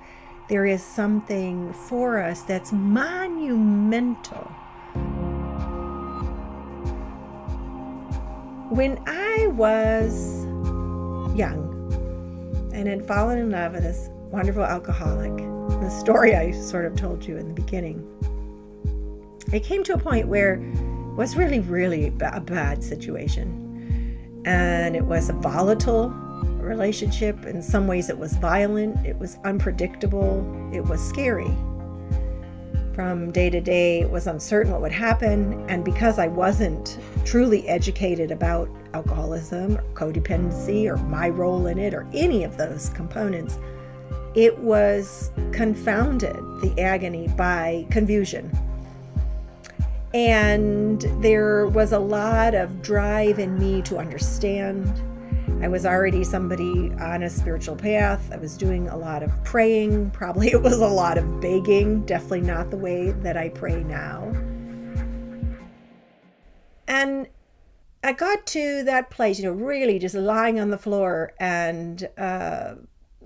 there 0.49 0.65
is 0.65 0.83
something 0.83 1.71
for 1.73 2.19
us 2.19 2.41
that's 2.41 2.71
monumental. 2.71 4.45
When 8.71 8.99
I 9.05 9.47
was 9.51 10.43
young 11.35 12.71
and 12.73 12.87
had 12.87 13.07
fallen 13.07 13.37
in 13.37 13.51
love 13.51 13.73
with 13.73 13.83
this 13.83 14.09
wonderful 14.31 14.63
alcoholic, 14.63 15.37
the 15.81 15.89
story 15.89 16.35
I 16.35 16.49
sort 16.51 16.85
of 16.85 16.95
told 16.95 17.23
you 17.23 17.37
in 17.37 17.47
the 17.47 17.53
beginning, 17.53 18.03
it 19.53 19.63
came 19.63 19.83
to 19.83 19.93
a 19.93 19.99
point 19.99 20.27
where 20.27 20.55
it 20.55 21.15
was 21.15 21.35
really, 21.35 21.59
really 21.59 22.07
a 22.07 22.39
bad 22.41 22.83
situation. 22.83 23.67
And 24.45 24.95
it 24.95 25.05
was 25.05 25.29
a 25.29 25.33
volatile 25.33 26.09
relationship. 26.69 27.45
In 27.45 27.61
some 27.61 27.87
ways, 27.87 28.09
it 28.09 28.17
was 28.17 28.33
violent, 28.37 29.05
it 29.05 29.17
was 29.17 29.37
unpredictable, 29.43 30.45
it 30.71 30.81
was 30.81 31.05
scary. 31.05 31.51
From 32.93 33.31
day 33.31 33.49
to 33.49 33.61
day, 33.61 34.01
it 34.01 34.09
was 34.09 34.27
uncertain 34.27 34.71
what 34.71 34.81
would 34.81 34.91
happen. 34.91 35.65
And 35.69 35.83
because 35.83 36.19
I 36.19 36.27
wasn't 36.27 36.99
truly 37.25 37.67
educated 37.67 38.29
about 38.29 38.69
alcoholism 38.93 39.77
or 39.77 39.83
codependency 39.93 40.85
or 40.89 40.97
my 40.97 41.29
role 41.29 41.67
in 41.67 41.77
it 41.77 41.93
or 41.93 42.07
any 42.13 42.43
of 42.43 42.57
those 42.57 42.89
components, 42.89 43.57
it 44.35 44.57
was 44.59 45.31
confounded, 45.51 46.35
the 46.61 46.73
agony, 46.77 47.27
by 47.29 47.85
confusion. 47.89 48.51
And 50.13 51.01
there 51.21 51.67
was 51.67 51.93
a 51.93 51.99
lot 51.99 52.53
of 52.53 52.81
drive 52.81 53.39
in 53.39 53.57
me 53.57 53.81
to 53.83 53.97
understand. 53.97 55.01
I 55.61 55.67
was 55.67 55.85
already 55.85 56.23
somebody 56.23 56.89
on 57.01 57.23
a 57.23 57.29
spiritual 57.29 57.75
path. 57.75 58.31
I 58.31 58.37
was 58.37 58.55
doing 58.55 58.87
a 58.87 58.95
lot 58.95 59.23
of 59.23 59.43
praying. 59.43 60.09
Probably 60.13 60.47
it 60.47 60.61
was 60.61 60.79
a 60.79 60.87
lot 60.87 61.17
of 61.17 61.41
begging, 61.41 62.05
definitely 62.05 62.41
not 62.41 62.71
the 62.71 62.77
way 62.77 63.11
that 63.11 63.35
I 63.35 63.49
pray 63.49 63.83
now. 63.83 64.31
And 66.87 67.27
I 68.01 68.13
got 68.13 68.47
to 68.47 68.83
that 68.83 69.09
place, 69.09 69.37
you 69.37 69.45
know, 69.45 69.51
really 69.51 69.99
just 69.99 70.15
lying 70.15 70.61
on 70.61 70.69
the 70.69 70.77
floor 70.77 71.33
and 71.41 72.07
uh, 72.17 72.75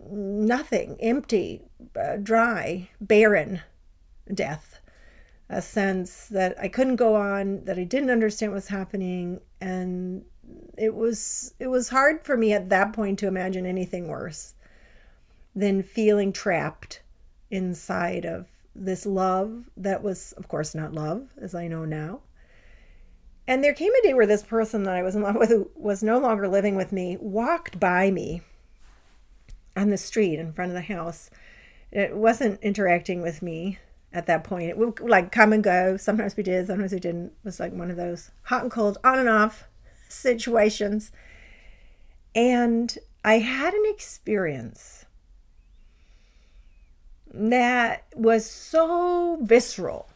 nothing, 0.10 0.98
empty, 1.00 1.62
uh, 1.96 2.18
dry, 2.18 2.90
barren 3.00 3.62
death. 4.34 4.80
A 5.50 5.62
sense 5.62 6.28
that 6.30 6.58
I 6.60 6.68
couldn't 6.68 6.96
go 6.96 7.16
on, 7.16 7.66
that 7.66 7.78
I 7.78 7.84
didn't 7.84 8.10
understand 8.10 8.54
what's 8.54 8.70
happening, 8.70 9.40
and 9.62 10.26
it 10.78 10.94
was 10.96 11.54
it 11.60 11.68
was 11.68 11.90
hard 11.90 12.26
for 12.26 12.38
me 12.38 12.54
at 12.54 12.70
that 12.70 12.94
point 12.94 13.20
to 13.20 13.28
imagine 13.28 13.66
anything 13.66 14.08
worse 14.08 14.56
than 15.56 15.84
feeling 15.84 16.34
trapped 16.34 17.02
inside 17.52 18.26
of 18.26 18.48
this 18.76 19.06
love 19.06 19.66
that 19.78 20.02
was, 20.02 20.32
of 20.34 20.48
course, 20.48 20.74
not 20.74 20.94
love, 20.94 21.30
as 21.40 21.54
I 21.54 21.68
know 21.68 21.86
now. 21.86 22.22
And 23.48 23.64
there 23.64 23.74
came 23.74 23.92
a 23.94 24.02
day 24.02 24.14
where 24.14 24.26
this 24.26 24.42
person 24.42 24.84
that 24.84 24.96
I 24.96 25.04
was 25.04 25.16
in 25.16 25.22
love 25.22 25.36
with, 25.36 25.50
who 25.50 25.70
was 25.76 26.02
no 26.02 26.18
longer 26.18 26.48
living 26.48 26.76
with 26.76 26.92
me, 26.92 27.18
walked 27.20 27.80
by 27.80 28.10
me 28.10 28.42
on 29.76 29.90
the 29.90 29.98
street 29.98 30.40
in 30.40 30.54
front 30.54 30.72
of 30.72 30.76
the 30.76 30.94
house. 30.94 31.30
It 31.92 32.16
wasn't 32.16 32.64
interacting 32.64 33.22
with 33.22 33.42
me 33.42 33.80
at 34.12 34.26
that 34.28 34.44
point. 34.44 34.70
It 34.70 34.78
would 34.78 35.00
like 35.02 35.32
come 35.32 35.54
and 35.54 35.64
go. 35.64 35.98
Sometimes 35.98 36.36
we 36.36 36.44
did, 36.44 36.68
sometimes 36.68 36.94
we 36.94 37.00
didn't. 37.00 37.28
It 37.28 37.46
was 37.46 37.60
like 37.60 37.74
one 37.74 37.92
of 37.92 37.98
those 37.98 38.32
hot 38.44 38.64
and 38.64 38.72
cold, 38.72 38.98
on 39.04 39.20
and 39.20 39.30
off 39.30 39.66
situations. 40.14 41.12
And 42.36 42.98
I 43.24 43.40
had 43.40 43.74
an 43.74 43.84
experience 43.88 45.06
that 47.34 48.06
was 48.16 48.50
so 48.50 49.40
visceral. 49.42 50.10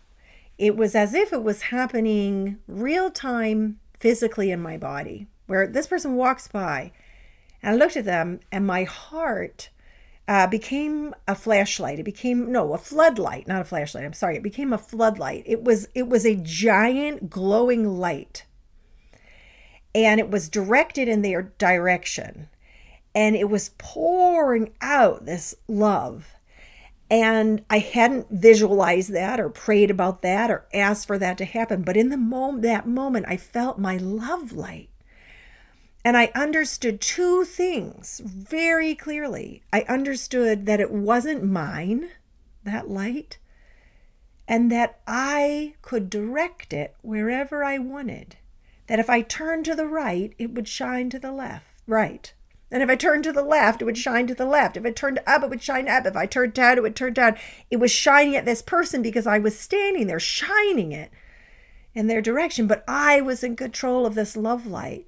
It 0.57 0.75
was 0.75 0.95
as 0.95 1.13
if 1.13 1.31
it 1.33 1.43
was 1.43 1.63
happening 1.63 2.57
real 2.67 3.11
time 3.11 3.79
physically 3.99 4.51
in 4.51 4.61
my 4.61 4.77
body, 4.77 5.27
where 5.45 5.67
this 5.67 5.87
person 5.87 6.15
walks 6.15 6.47
by 6.47 6.91
and 7.61 7.75
I 7.75 7.77
looked 7.77 7.97
at 7.97 8.05
them, 8.05 8.39
and 8.51 8.65
my 8.65 8.83
heart 8.83 9.69
uh, 10.27 10.47
became 10.47 11.15
a 11.27 11.35
flashlight. 11.35 11.99
It 11.99 12.03
became 12.03 12.51
no 12.51 12.73
a 12.73 12.77
floodlight, 12.77 13.47
not 13.47 13.61
a 13.61 13.65
flashlight. 13.65 14.05
I'm 14.05 14.13
sorry. 14.13 14.37
It 14.37 14.43
became 14.43 14.73
a 14.73 14.77
floodlight. 14.77 15.43
It 15.45 15.63
was 15.63 15.87
it 15.95 16.07
was 16.07 16.25
a 16.25 16.35
giant 16.35 17.29
glowing 17.29 17.97
light, 17.97 18.45
and 19.97 20.19
it 20.19 20.29
was 20.29 20.47
directed 20.47 21.07
in 21.07 21.23
their 21.23 21.41
direction, 21.57 22.49
and 23.15 23.35
it 23.35 23.49
was 23.49 23.71
pouring 23.79 24.71
out 24.79 25.25
this 25.25 25.55
love. 25.67 26.35
And 27.09 27.65
I 27.67 27.79
hadn't 27.79 28.27
visualized 28.29 29.11
that 29.13 29.39
or 29.39 29.49
prayed 29.49 29.89
about 29.89 30.21
that 30.21 30.51
or 30.51 30.67
asked 30.71 31.07
for 31.07 31.17
that 31.17 31.39
to 31.39 31.45
happen. 31.45 31.81
But 31.81 31.97
in 31.97 32.09
the 32.09 32.17
moment, 32.17 32.61
that 32.61 32.85
moment, 32.85 33.25
I 33.27 33.37
felt 33.37 33.79
my 33.79 33.97
love 33.97 34.51
light 34.51 34.89
and 36.05 36.15
I 36.15 36.31
understood 36.35 37.01
two 37.01 37.43
things 37.43 38.21
very 38.23 38.93
clearly. 38.93 39.63
I 39.73 39.81
understood 39.89 40.67
that 40.67 40.79
it 40.79 40.91
wasn't 40.91 41.43
mine, 41.43 42.11
that 42.63 42.87
light, 42.87 43.39
and 44.47 44.71
that 44.71 44.99
I 45.07 45.73
could 45.81 46.09
direct 46.09 46.71
it 46.71 46.95
wherever 47.01 47.63
I 47.63 47.79
wanted. 47.79 48.37
That 48.88 49.00
if 49.00 49.10
I 49.10 49.22
turned 49.22 49.65
to 49.65 49.75
the 49.75 49.88
right, 49.88 50.34
it 50.38 50.53
would 50.53 50.67
shine 50.67 51.10
to 51.12 51.20
the 51.20 51.32
left, 51.32 51.65
right. 51.86 52.34
And 52.70 52.84
if 52.84 52.89
I 52.89 52.96
turned 52.96 53.24
to 53.24 53.32
the 53.32 53.44
left, 53.44 53.82
it 53.82 53.86
would 53.86 53.98
shine 53.98 54.27
to 54.27 54.36
the 54.36 54.46
left. 54.46 54.75
If 54.75 54.86
I 54.86 54.91
turned 54.91 55.20
up, 55.25 55.44
it 55.44 55.50
would 55.50 55.63
shine 55.63 55.88
up. 55.88 56.06
If 56.06 56.17
I 56.17 56.25
turned 56.25 56.53
down, 56.53 56.77
it 56.77 56.82
would 56.82 56.96
turn 56.96 57.13
down. 57.13 57.38
It 57.72 57.77
was 57.77 57.91
shining 57.91 58.36
at 58.36 58.46
this 58.46 58.62
person 58.62 59.01
because 59.01 59.25
I 59.25 59.39
was 59.39 59.58
standing 59.58 60.08
there, 60.08 60.20
shining 60.20 60.91
it 60.91 61.10
in 61.94 62.08
their 62.08 62.22
direction. 62.22 62.67
But 62.67 62.84
I 62.88 63.22
was 63.22 63.44
in 63.44 63.56
control 63.56 64.06
of 64.06 64.15
this 64.15 64.36
love 64.36 64.67
light. 64.67 65.08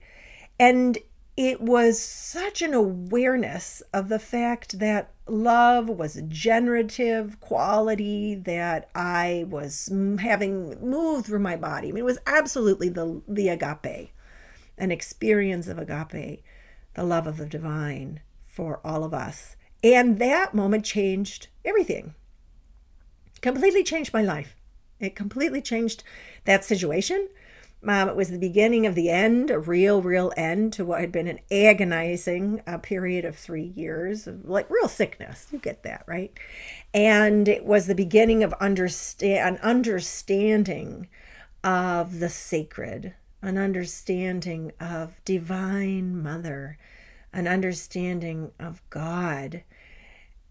And 0.58 0.98
it 1.39 1.62
was 1.62 1.98
such 1.98 2.62
an 2.62 2.74
awareness 2.74 3.81
of 3.93 4.10
the 4.10 4.19
fact 4.19 4.77
that 4.79 5.13
love 5.25 5.88
was 5.88 6.17
a 6.17 6.22
generative 6.22 7.39
quality 7.39 8.36
that 8.36 8.89
I 8.93 9.46
was 9.48 9.88
mm, 9.89 10.19
having 10.19 10.77
moved 10.86 11.27
through 11.27 11.39
my 11.39 11.55
body. 11.55 11.88
I 11.88 11.91
mean, 11.93 12.01
it 12.01 12.03
was 12.03 12.19
absolutely 12.27 12.89
the, 12.89 13.22
the 13.25 13.48
agape, 13.48 14.12
an 14.77 14.91
experience 14.91 15.69
of 15.69 15.79
agape, 15.79 16.43
the 16.96 17.05
love 17.05 17.25
of 17.25 17.38
the 17.38 17.46
divine 17.46 18.19
for 18.46 18.81
all 18.84 19.05
of 19.05 19.13
us. 19.13 19.55
And 19.81 20.19
that 20.19 20.53
moment 20.53 20.84
changed 20.84 21.48
everything, 21.63 22.15
completely 23.39 23.86
changed 23.86 24.12
my 24.12 24.22
life. 24.22 24.58
It 25.00 25.15
completely 25.15 25.62
changed 25.62 26.03
that 26.43 26.65
situation 26.65 27.29
um, 27.88 28.10
it 28.10 28.16
was 28.16 28.30
the 28.30 28.38
beginning 28.38 28.86
of 28.86 28.96
the 28.96 29.10
end, 29.10 29.50
a 29.50 29.58
real, 29.58 30.02
real 30.02 30.34
end 30.36 30.74
to 30.74 30.84
what 30.84 31.00
had 31.00 31.12
been 31.12 31.28
an 31.28 31.40
agonizing 31.50 32.62
uh, 32.68 32.78
period 32.78 33.24
of 33.24 33.38
three 33.38 33.72
years 33.76 34.28
of 34.28 34.50
like 34.50 34.70
real 34.70 34.90
sickness. 34.90 35.48
You 35.52 35.60
get 35.60 35.84
that, 35.84 36.04
right? 36.06 36.34
And 36.94 37.48
it 37.48 37.66
was 37.66 37.88
the 37.88 37.96
beginning 37.96 38.44
of 38.44 38.54
understand 38.54 39.56
an 39.56 39.62
understanding 39.64 41.08
of 41.64 42.20
the 42.20 42.30
sacred, 42.30 43.14
an 43.42 43.58
understanding 43.58 44.74
of 44.80 45.24
divine 45.24 46.22
mother, 46.22 46.78
an 47.32 47.48
understanding 47.48 48.52
of 48.60 48.82
God 48.90 49.64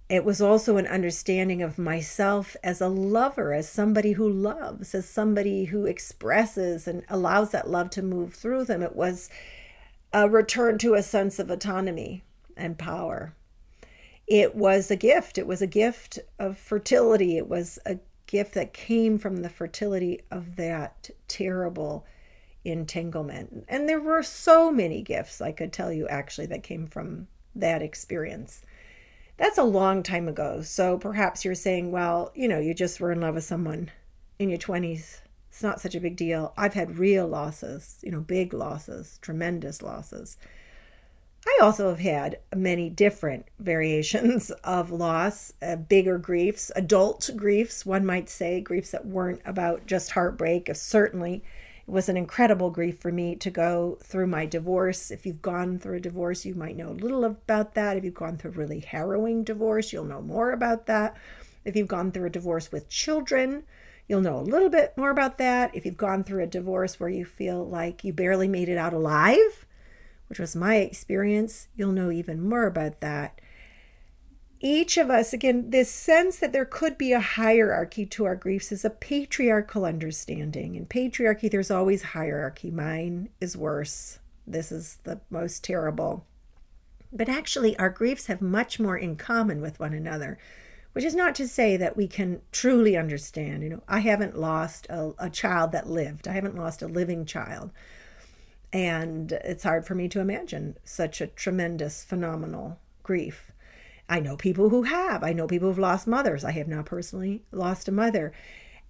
it 0.09 0.25
was 0.25 0.41
also 0.41 0.79
an 0.79 0.87
understanding 0.87 1.63
of 1.63 1.79
myself 1.79 2.57
as 2.65 2.81
a 2.81 2.89
lover, 2.89 3.53
as 3.53 3.69
somebody 3.69 4.13
who 4.13 4.29
loves, 4.29 4.95
as 4.95 5.07
somebody 5.07 5.67
who 5.67 5.85
expresses 5.85 6.89
and 6.89 7.05
allows 7.11 7.51
that 7.51 7.69
love 7.69 7.91
to 7.91 8.03
move 8.03 8.33
through 8.33 8.65
them. 8.65 8.83
It 8.83 8.97
was 8.97 9.29
a 10.13 10.29
return 10.29 10.79
to 10.79 10.95
a 10.95 11.03
sense 11.03 11.39
of 11.39 11.51
autonomy 11.51 12.23
and 12.57 12.79
power. 12.79 13.35
It 14.27 14.55
was 14.55 14.91
a 14.91 14.97
gift. 14.97 15.37
It 15.37 15.47
was 15.47 15.61
a 15.61 15.67
gift 15.67 16.19
of 16.39 16.57
fertility. 16.57 17.37
It 17.37 17.49
was 17.49 17.79
a 17.85 17.99
gift 18.27 18.55
that 18.55 18.73
came 18.73 19.19
from 19.19 19.39
the 19.39 19.51
fertility 19.51 20.23
of 20.31 20.57
that 20.57 21.11
terrible 21.29 22.07
entanglement. 22.65 23.67
And 23.69 23.87
there 23.87 24.01
were 24.01 24.23
so 24.23 24.71
many 24.73 25.03
gifts 25.03 25.43
I 25.43 25.53
could 25.53 25.73
tell 25.73 25.93
you 25.93 26.09
actually 26.09 26.47
that 26.47 26.63
came 26.63 26.87
from 26.87 27.29
that 27.55 27.83
experience 27.83 28.63
that's 29.39 29.59
a 29.59 29.65
long 29.65 30.03
time 30.03 30.29
ago. 30.29 30.61
So 30.63 30.99
perhaps 30.99 31.45
you're 31.45 31.55
saying, 31.55 31.91
well, 31.91 32.33
you 32.35 32.49
know, 32.49 32.59
you 32.59 32.75
just 32.75 33.01
were 33.01 33.13
in 33.13 33.21
love 33.21 33.37
with 33.37 33.45
someone 33.45 33.91
in 34.39 34.51
your 34.51 34.59
20s. 34.59 35.21
It's 35.49 35.63
not 35.63 35.81
such 35.81 35.95
a 35.95 36.01
big 36.01 36.17
deal. 36.17 36.53
I've 36.57 36.75
had 36.75 36.99
real 36.99 37.27
losses, 37.27 37.99
you 38.03 38.11
know, 38.11 38.21
big 38.21 38.53
losses, 38.53 39.19
tremendous 39.23 39.81
losses. 39.81 40.37
I 41.47 41.59
also 41.63 41.89
have 41.89 42.01
had 42.01 42.41
many 42.55 42.91
different 42.91 43.47
variations 43.61 44.51
of 44.65 44.91
loss, 44.91 45.53
uh, 45.63 45.77
bigger 45.77 46.19
griefs, 46.19 46.73
adult 46.77 47.31
griefs, 47.37 47.87
one 47.87 48.05
might 48.05 48.29
say, 48.29 48.61
griefs 48.61 48.91
that 48.91 49.07
weren't 49.07 49.41
about 49.45 49.87
just 49.87 50.11
heartbreak, 50.11 50.69
certainly 50.75 51.43
it 51.89 51.91
was 51.91 52.11
an 52.11 52.19
incredible 52.19 52.69
grief 52.69 52.99
for 52.99 53.11
me 53.11 53.35
to 53.37 53.51
go 53.51 53.97
through 54.03 54.27
my 54.27 54.45
divorce. 54.45 55.11
If 55.11 55.25
you've 55.25 55.41
gone 55.41 55.79
through 55.79 55.97
a 55.97 56.01
divorce, 56.01 56.45
you 56.45 56.55
might 56.55 56.77
know 56.77 56.91
a 56.91 56.91
little 56.91 57.25
about 57.25 57.73
that. 57.77 57.97
If 57.97 58.05
you've 58.05 58.13
gone 58.13 58.37
through 58.37 58.51
a 58.51 58.55
really 58.55 58.81
harrowing 58.81 59.43
divorce, 59.43 59.91
you'll 59.91 60.05
know 60.05 60.21
more 60.21 60.51
about 60.51 60.85
that. 60.85 61.17
If 61.65 61.75
you've 61.75 61.89
gone 61.89 62.13
through 62.13 62.27
a 62.27 62.31
divorce 62.31 62.71
with 62.71 62.91
children, 62.91 63.63
you'll 64.07 64.21
know 64.21 64.39
a 64.39 64.43
little 64.43 64.69
bit 64.69 64.99
more 64.99 65.09
about 65.09 65.39
that. 65.39 65.75
If 65.75 65.87
you've 65.87 65.97
gone 65.97 66.25
through 66.25 66.43
a 66.43 66.47
divorce 66.47 67.01
where 67.01 67.09
you 67.09 67.25
feel 67.25 67.67
like 67.67 68.05
you 68.05 68.13
barely 68.13 68.49
made 68.49 68.69
it 68.69 68.77
out 68.77 68.93
alive, 68.93 69.65
which 70.29 70.39
was 70.39 70.55
my 70.55 70.77
experience, 70.77 71.69
you'll 71.75 71.93
know 71.93 72.11
even 72.11 72.47
more 72.47 72.67
about 72.67 73.01
that 73.01 73.41
each 74.61 74.99
of 74.99 75.09
us, 75.09 75.33
again, 75.33 75.71
this 75.71 75.91
sense 75.91 76.39
that 76.39 76.53
there 76.53 76.65
could 76.65 76.99
be 76.99 77.13
a 77.13 77.21
hierarchy 77.21 78.05
to 78.07 78.25
our 78.25 78.35
griefs 78.35 78.73
is 78.73 78.85
a 78.85 78.91
patriarchal 78.91 79.85
understanding. 79.85 80.75
In 80.75 80.87
patriarchy, 80.87 81.49
there's 81.51 81.71
always 81.71 82.03
hierarchy. 82.03 82.71
Mine 82.71 83.29
is 83.41 83.57
worse. 83.57 84.19
This 84.47 84.73
is 84.73 84.99
the 85.05 85.21
most 85.31 85.63
terrible. 85.63 86.27
But 87.13 87.29
actually, 87.29 87.79
our 87.79 87.89
griefs 87.89 88.27
have 88.27 88.43
much 88.43 88.81
more 88.81 88.97
in 88.97 89.17
common 89.17 89.61
with 89.61 89.79
one 89.79 89.95
another, 89.95 90.39
which 90.93 91.05
is 91.05 91.15
not 91.15 91.37
to 91.37 91.47
say 91.47 91.77
that 91.77 91.97
we 91.97 92.09
can 92.09 92.41
truly 92.51 92.97
understand. 92.97 93.63
You 93.63 93.69
know, 93.69 93.83
I 93.87 94.01
haven't 94.01 94.39
lost 94.39 94.89
a, 94.91 95.13
a 95.19 95.31
child 95.31 95.71
that 95.73 95.89
lived, 95.89 96.27
I 96.27 96.33
haven't 96.33 96.57
lost 96.57 96.83
a 96.83 96.89
living 96.89 97.25
child. 97.25 97.71
And 98.73 99.33
it's 99.33 99.63
hard 99.63 99.87
for 99.87 99.95
me 99.95 100.09
to 100.09 100.21
imagine 100.21 100.77
such 100.85 101.21
a 101.21 101.29
tremendous, 101.29 102.05
phenomenal 102.05 102.79
grief 103.03 103.53
I 104.09 104.21
know 104.21 104.37
people 104.37 104.71
who 104.71 104.85
have. 104.85 105.23
I 105.23 105.33
know 105.33 105.47
people 105.47 105.69
who've 105.69 105.79
lost 105.79 106.07
mothers. 106.07 106.45
I 106.45 106.53
have 106.53 106.69
not 106.69 106.87
personally 106.87 107.43
lost 107.53 107.89
a 107.89 107.93
mother. 107.93 108.33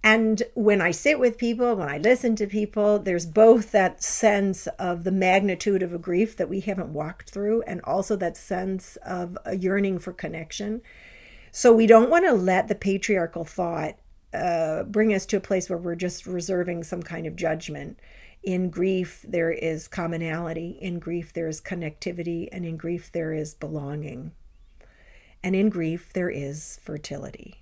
And 0.01 0.43
when 0.53 0.81
I 0.81 0.91
sit 0.91 1.19
with 1.19 1.37
people, 1.37 1.75
when 1.75 1.89
I 1.89 1.97
listen 1.97 2.35
to 2.37 2.47
people, 2.47 2.99
there's 2.99 3.25
both 3.25 3.71
that 3.71 4.01
sense 4.01 4.65
of 4.79 5.03
the 5.03 5.11
magnitude 5.11 5.83
of 5.83 5.93
a 5.93 5.97
grief 5.97 6.37
that 6.37 6.47
we 6.47 6.61
haven't 6.61 6.93
walked 6.93 7.31
through, 7.31 7.63
and 7.63 7.81
also 7.83 8.15
that 8.15 8.37
sense 8.37 8.95
of 9.05 9.37
a 9.43 9.57
yearning 9.57 9.99
for 9.99 10.13
connection. 10.13 10.81
So 11.51 11.73
we 11.73 11.85
don't 11.85 12.09
want 12.09 12.25
to 12.25 12.33
let 12.33 12.69
the 12.69 12.75
patriarchal 12.75 13.43
thought 13.43 13.95
uh, 14.33 14.83
bring 14.83 15.13
us 15.13 15.25
to 15.25 15.37
a 15.37 15.41
place 15.41 15.69
where 15.69 15.79
we're 15.79 15.95
just 15.95 16.25
reserving 16.25 16.83
some 16.85 17.03
kind 17.03 17.27
of 17.27 17.35
judgment. 17.35 17.99
In 18.41 18.69
grief, 18.69 19.25
there 19.27 19.51
is 19.51 19.89
commonality. 19.89 20.77
In 20.79 20.99
grief, 20.99 21.33
there 21.33 21.49
is 21.49 21.59
connectivity. 21.59 22.47
And 22.53 22.65
in 22.65 22.77
grief, 22.77 23.11
there 23.11 23.33
is 23.33 23.53
belonging. 23.53 24.31
And 25.43 25.55
in 25.55 25.69
grief, 25.69 26.11
there 26.13 26.29
is 26.29 26.79
fertility 26.83 27.59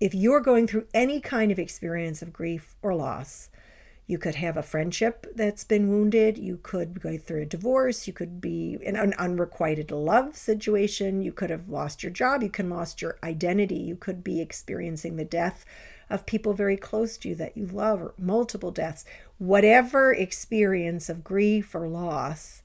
if 0.00 0.14
you're 0.14 0.40
going 0.40 0.66
through 0.66 0.86
any 0.94 1.20
kind 1.20 1.52
of 1.52 1.58
experience 1.58 2.22
of 2.22 2.32
grief 2.32 2.74
or 2.80 2.94
loss, 2.94 3.50
you 4.06 4.18
could 4.18 4.36
have 4.36 4.56
a 4.56 4.62
friendship 4.62 5.26
that's 5.36 5.62
been 5.62 5.88
wounded. 5.88 6.36
You 6.36 6.58
could 6.62 7.00
go 7.00 7.16
through 7.16 7.42
a 7.42 7.46
divorce. 7.46 8.06
You 8.08 8.12
could 8.12 8.40
be 8.40 8.78
in 8.80 8.96
an 8.96 9.14
unrequited 9.18 9.92
love 9.92 10.36
situation. 10.36 11.22
You 11.22 11.32
could 11.32 11.50
have 11.50 11.68
lost 11.68 12.02
your 12.02 12.10
job. 12.10 12.42
You 12.42 12.48
can 12.48 12.70
lost 12.70 13.02
your 13.02 13.18
identity. 13.22 13.76
You 13.76 13.94
could 13.94 14.24
be 14.24 14.40
experiencing 14.40 15.14
the 15.14 15.24
death 15.24 15.64
of 16.08 16.26
people 16.26 16.54
very 16.54 16.76
close 16.76 17.16
to 17.18 17.28
you 17.28 17.34
that 17.36 17.56
you 17.56 17.66
love, 17.66 18.02
or 18.02 18.14
multiple 18.18 18.72
deaths. 18.72 19.04
Whatever 19.38 20.12
experience 20.12 21.08
of 21.08 21.22
grief 21.22 21.72
or 21.72 21.86
loss 21.86 22.62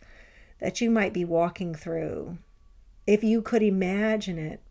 that 0.60 0.82
you 0.82 0.90
might 0.90 1.14
be 1.14 1.26
walking 1.26 1.76
through, 1.76 2.40
if 3.08 3.24
you 3.24 3.42
could 3.42 3.62
imagine 3.62 4.38
it 4.38 4.62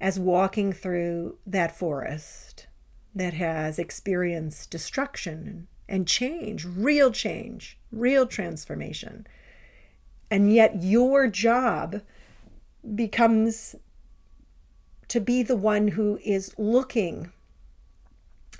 as 0.00 0.18
walking 0.18 0.72
through 0.72 1.38
that 1.46 1.76
forest 1.76 2.66
that 3.14 3.34
has 3.34 3.78
experienced 3.78 4.70
destruction 4.70 5.68
and 5.88 6.08
change, 6.08 6.64
real 6.64 7.10
change, 7.10 7.78
real 7.90 8.26
transformation. 8.26 9.26
And 10.30 10.52
yet 10.52 10.82
your 10.82 11.28
job 11.28 12.02
becomes 12.94 13.76
to 15.08 15.20
be 15.20 15.42
the 15.42 15.56
one 15.56 15.88
who 15.88 16.18
is 16.24 16.54
looking 16.58 17.30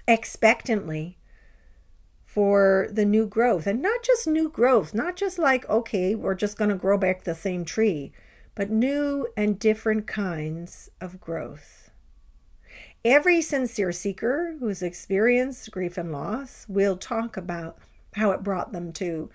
expectantly 0.07 1.17
for 2.25 2.89
the 2.91 3.05
new 3.05 3.27
growth 3.27 3.67
and 3.67 3.81
not 3.81 4.03
just 4.03 4.27
new 4.27 4.49
growth, 4.49 4.95
not 4.95 5.17
just 5.17 5.39
like, 5.39 5.69
okay, 5.69 6.15
we're 6.15 6.35
just 6.35 6.59
going 6.59 6.71
to 6.71 6.77
grow 6.77 6.99
back 6.99 7.25
the 7.25 7.35
same 7.35 7.65
tree, 7.65 8.13
but 8.55 8.71
new 8.71 9.27
and 9.37 9.59
different 9.59 10.07
kinds 10.07 10.91
of 11.01 11.21
growth. 11.21 11.91
Every 13.05 13.43
sincere 13.43 13.93
seeker 13.93 14.57
who's 14.61 14.83
experienced 14.83 15.71
grief 15.71 15.99
and 15.99 16.13
loss 16.13 16.67
will 16.69 16.97
talk 16.97 17.37
about 17.37 17.79
how 18.15 18.31
it 18.31 18.43
brought 18.43 18.73
them 18.73 18.93
to 18.93 19.31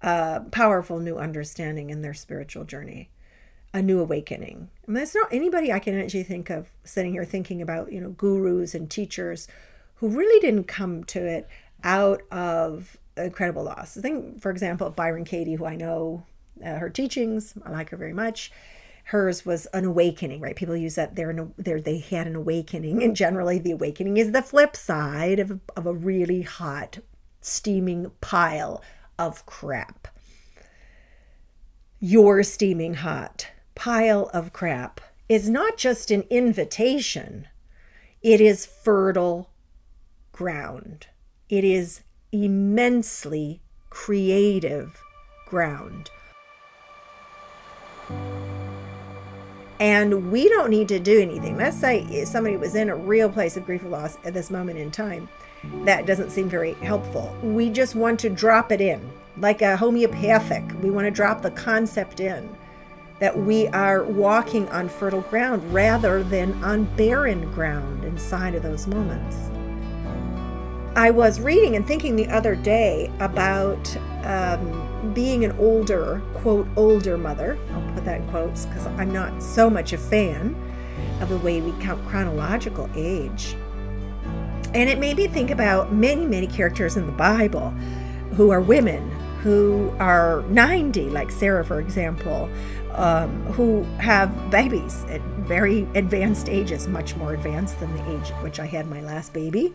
a 0.00 0.40
powerful 0.50 0.98
new 0.98 1.16
understanding 1.16 1.90
in 1.90 2.00
their 2.00 2.14
spiritual 2.14 2.64
journey, 2.64 3.10
a 3.74 3.82
new 3.82 4.00
awakening. 4.00 4.70
And 4.86 4.96
that's 4.96 5.14
not 5.14 5.32
anybody 5.32 5.70
I 5.72 5.80
can 5.80 6.00
actually 6.00 6.22
think 6.22 6.48
of 6.48 6.68
sitting 6.84 7.12
here 7.12 7.24
thinking 7.24 7.60
about, 7.60 7.92
you 7.92 8.00
know, 8.00 8.10
gurus 8.10 8.74
and 8.74 8.90
teachers 8.90 9.48
who 9.96 10.08
really 10.08 10.40
didn't 10.40 10.64
come 10.64 11.04
to 11.04 11.26
it 11.26 11.46
out 11.84 12.22
of 12.30 12.96
incredible 13.18 13.64
loss. 13.64 13.98
I 13.98 14.00
think, 14.00 14.40
for 14.40 14.50
example, 14.50 14.88
Byron 14.88 15.24
Katie, 15.24 15.56
who 15.56 15.66
I 15.66 15.76
know 15.76 16.24
uh, 16.64 16.78
her 16.78 16.90
teachings. 16.90 17.54
I 17.64 17.70
like 17.70 17.90
her 17.90 17.96
very 17.96 18.12
much. 18.12 18.52
Hers 19.04 19.44
was 19.44 19.66
an 19.66 19.84
awakening, 19.84 20.40
right? 20.40 20.54
People 20.54 20.76
use 20.76 20.94
that 20.94 21.16
they're, 21.16 21.48
they're 21.58 21.80
they 21.80 21.98
had 21.98 22.26
an 22.26 22.36
awakening, 22.36 23.02
and 23.02 23.16
generally 23.16 23.58
the 23.58 23.72
awakening 23.72 24.16
is 24.18 24.32
the 24.32 24.42
flip 24.42 24.76
side 24.76 25.40
of, 25.40 25.58
of 25.76 25.86
a 25.86 25.94
really 25.94 26.42
hot, 26.42 26.98
steaming 27.40 28.12
pile 28.20 28.82
of 29.18 29.44
crap. 29.46 30.08
Your 31.98 32.42
steaming 32.42 32.94
hot 32.94 33.48
pile 33.74 34.30
of 34.32 34.52
crap 34.52 35.00
is 35.28 35.48
not 35.48 35.76
just 35.76 36.10
an 36.10 36.24
invitation, 36.30 37.48
it 38.22 38.40
is 38.40 38.66
fertile 38.66 39.50
ground. 40.32 41.06
It 41.48 41.64
is 41.64 42.02
immensely 42.32 43.60
creative 43.90 45.02
ground. 45.46 46.10
And 49.78 50.30
we 50.30 50.48
don't 50.48 50.70
need 50.70 50.88
to 50.88 50.98
do 50.98 51.20
anything. 51.20 51.56
Let's 51.56 51.78
say 51.78 52.24
somebody 52.26 52.56
was 52.56 52.74
in 52.74 52.90
a 52.90 52.96
real 52.96 53.30
place 53.30 53.56
of 53.56 53.64
grief 53.64 53.82
or 53.82 53.88
loss 53.88 54.18
at 54.24 54.34
this 54.34 54.50
moment 54.50 54.78
in 54.78 54.90
time. 54.90 55.28
That 55.84 56.06
doesn't 56.06 56.30
seem 56.30 56.48
very 56.48 56.74
helpful. 56.74 57.34
We 57.42 57.70
just 57.70 57.94
want 57.94 58.20
to 58.20 58.30
drop 58.30 58.72
it 58.72 58.80
in, 58.80 59.10
like 59.38 59.62
a 59.62 59.76
homeopathic. 59.76 60.64
We 60.82 60.90
want 60.90 61.06
to 61.06 61.10
drop 61.10 61.42
the 61.42 61.50
concept 61.50 62.20
in 62.20 62.48
that 63.20 63.38
we 63.38 63.68
are 63.68 64.04
walking 64.04 64.68
on 64.70 64.88
fertile 64.88 65.20
ground 65.22 65.62
rather 65.72 66.22
than 66.22 66.52
on 66.64 66.84
barren 66.96 67.50
ground 67.52 68.04
inside 68.04 68.54
of 68.54 68.62
those 68.62 68.86
moments. 68.86 69.36
I 71.00 71.10
was 71.10 71.40
reading 71.40 71.76
and 71.76 71.86
thinking 71.86 72.14
the 72.14 72.28
other 72.28 72.54
day 72.54 73.10
about 73.20 73.96
um, 74.22 75.12
being 75.14 75.46
an 75.46 75.52
older, 75.52 76.20
quote, 76.34 76.68
older 76.76 77.16
mother. 77.16 77.58
I'll 77.72 77.94
put 77.94 78.04
that 78.04 78.20
in 78.20 78.28
quotes 78.28 78.66
because 78.66 78.86
I'm 78.86 79.10
not 79.10 79.42
so 79.42 79.70
much 79.70 79.94
a 79.94 79.96
fan 79.96 80.54
of 81.22 81.30
the 81.30 81.38
way 81.38 81.62
we 81.62 81.72
count 81.82 82.06
chronological 82.06 82.90
age. 82.94 83.56
And 84.74 84.90
it 84.90 84.98
made 84.98 85.16
me 85.16 85.26
think 85.26 85.50
about 85.50 85.90
many, 85.90 86.26
many 86.26 86.46
characters 86.46 86.98
in 86.98 87.06
the 87.06 87.12
Bible 87.12 87.70
who 88.36 88.50
are 88.50 88.60
women 88.60 89.10
who 89.42 89.90
are 89.98 90.44
90, 90.50 91.08
like 91.08 91.30
Sarah, 91.30 91.64
for 91.64 91.80
example, 91.80 92.50
um, 92.92 93.30
who 93.52 93.84
have 93.98 94.50
babies 94.50 95.04
at 95.04 95.22
very 95.46 95.88
advanced 95.94 96.50
ages, 96.50 96.86
much 96.86 97.16
more 97.16 97.32
advanced 97.32 97.80
than 97.80 97.96
the 97.96 98.18
age 98.18 98.30
at 98.30 98.42
which 98.42 98.60
I 98.60 98.66
had 98.66 98.86
my 98.86 99.00
last 99.00 99.32
baby. 99.32 99.72